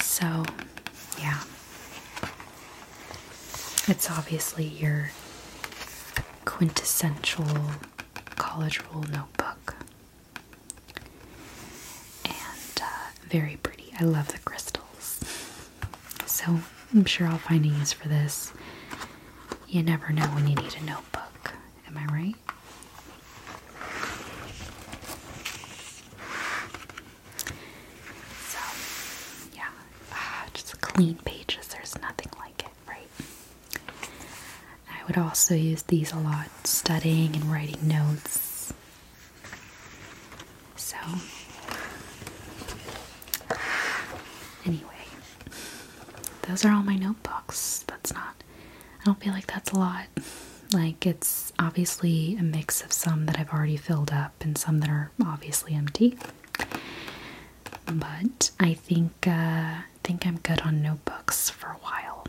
So, 0.00 0.44
yeah. 1.18 1.40
It's 3.88 4.10
obviously 4.10 4.66
your 4.66 5.10
quintessential 6.44 7.46
college 8.36 8.82
rule 8.92 9.04
notebook. 9.04 9.76
And 12.26 12.82
uh, 12.82 12.86
very 13.26 13.56
pretty. 13.62 13.79
I 14.00 14.04
love 14.04 14.28
the 14.28 14.38
crystals. 14.38 15.20
So 16.26 16.60
I'm 16.94 17.04
sure 17.04 17.26
I'll 17.26 17.36
find 17.38 17.64
a 17.66 17.68
use 17.68 17.92
for 17.92 18.08
this. 18.08 18.52
You 19.68 19.82
never 19.82 20.10
know 20.12 20.24
when 20.28 20.48
you 20.48 20.56
need 20.56 20.74
a 20.80 20.84
notebook. 20.84 21.52
Am 21.86 21.98
I 21.98 22.06
right? 22.06 22.34
So, 28.48 28.58
yeah, 29.54 29.68
ah, 30.12 30.46
just 30.54 30.80
clean 30.80 31.16
pages. 31.24 31.68
There's 31.68 31.96
nothing 32.00 32.30
like 32.38 32.60
it, 32.64 32.72
right? 32.88 33.08
I 34.88 35.04
would 35.06 35.18
also 35.18 35.54
use 35.54 35.82
these 35.82 36.12
a 36.12 36.18
lot 36.18 36.48
studying 36.64 37.34
and 37.36 37.44
writing 37.44 37.86
notes. 37.86 38.72
So, 40.76 40.96
anyway, 44.66 45.04
those 46.42 46.64
are 46.64 46.72
all 46.72 46.82
my 46.82 46.96
notebooks. 46.96 47.84
That's 47.86 48.12
not, 48.12 48.42
I 49.00 49.04
don't 49.04 49.20
feel 49.20 49.32
like 49.32 49.46
that's 49.46 49.72
a 49.72 49.78
lot. 49.78 50.06
Like, 50.72 51.04
it's 51.06 51.52
obviously 51.58 52.36
a 52.38 52.42
mix 52.42 52.80
of 52.82 52.92
some 52.92 53.26
that 53.26 53.38
I've 53.38 53.50
already 53.52 53.76
filled 53.76 54.12
up 54.12 54.34
and 54.40 54.56
some 54.56 54.78
that 54.80 54.88
are 54.88 55.10
obviously 55.24 55.74
empty. 55.74 56.16
But 57.86 58.50
I 58.60 58.74
think 58.74 59.26
uh, 59.26 59.74
think 60.04 60.26
I'm 60.26 60.38
good 60.38 60.60
on 60.60 60.80
notebooks 60.82 61.50
for 61.50 61.68
a 61.68 61.74
while, 61.82 62.24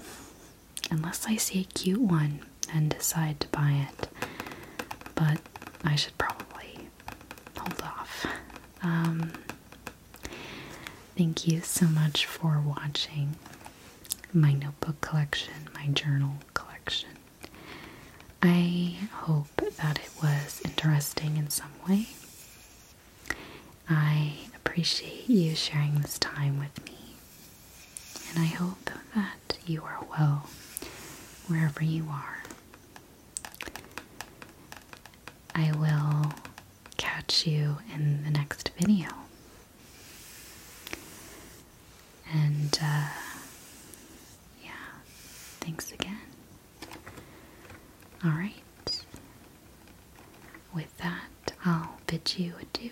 unless 0.90 1.28
I 1.28 1.36
see 1.36 1.62
a 1.62 1.64
cute 1.64 2.02
one 2.02 2.42
and 2.74 2.90
decide 2.90 3.40
to 3.42 3.48
buy 3.50 3.88
it. 3.90 4.08
But 5.16 5.40
I 5.84 5.96
should 5.96 6.18
probably 6.18 6.88
hold 7.58 7.82
off. 7.84 8.26
Um, 8.82 9.34
thank 11.18 11.48
you 11.48 11.62
so 11.62 11.86
much 11.86 12.26
for 12.26 12.60
watching 12.66 13.36
my 14.34 14.54
notebook 14.54 15.02
collection, 15.02 15.54
my 15.74 15.88
journal 15.88 16.34
collection. 16.54 17.10
I 18.42 18.96
hope 19.12 19.48
that 19.78 20.00
it 20.00 20.10
was 20.24 20.62
interesting 20.66 21.38
in 21.38 21.50
some 21.50 21.72
way. 21.88 22.08
I 23.90 24.34
appreciate 24.56 25.30
you 25.30 25.56
sharing 25.56 25.96
this 26.00 26.18
time 26.18 26.60
with 26.60 26.86
me, 26.86 26.98
and 28.30 28.40
I 28.40 28.48
hope 28.48 28.90
that 29.16 29.58
you 29.66 29.84
are 29.84 30.00
well 30.18 30.48
wherever 31.48 31.84
you 31.84 32.08
are. 32.10 32.44
I 35.54 35.72
will 35.74 36.34
catch 36.98 37.46
you 37.46 37.78
in 37.94 38.24
the 38.24 38.32
next 38.32 38.72
video. 38.80 39.08
And 42.34 42.80
uh, 42.82 43.08
yeah, 44.64 44.72
thanks 45.60 45.92
again. 45.92 46.18
All 48.24 48.32
right. 48.32 48.54
With 50.74 50.96
that, 51.00 51.54
I'll 51.66 51.98
bid 52.08 52.38
you 52.38 52.54
adieu. 52.62 52.92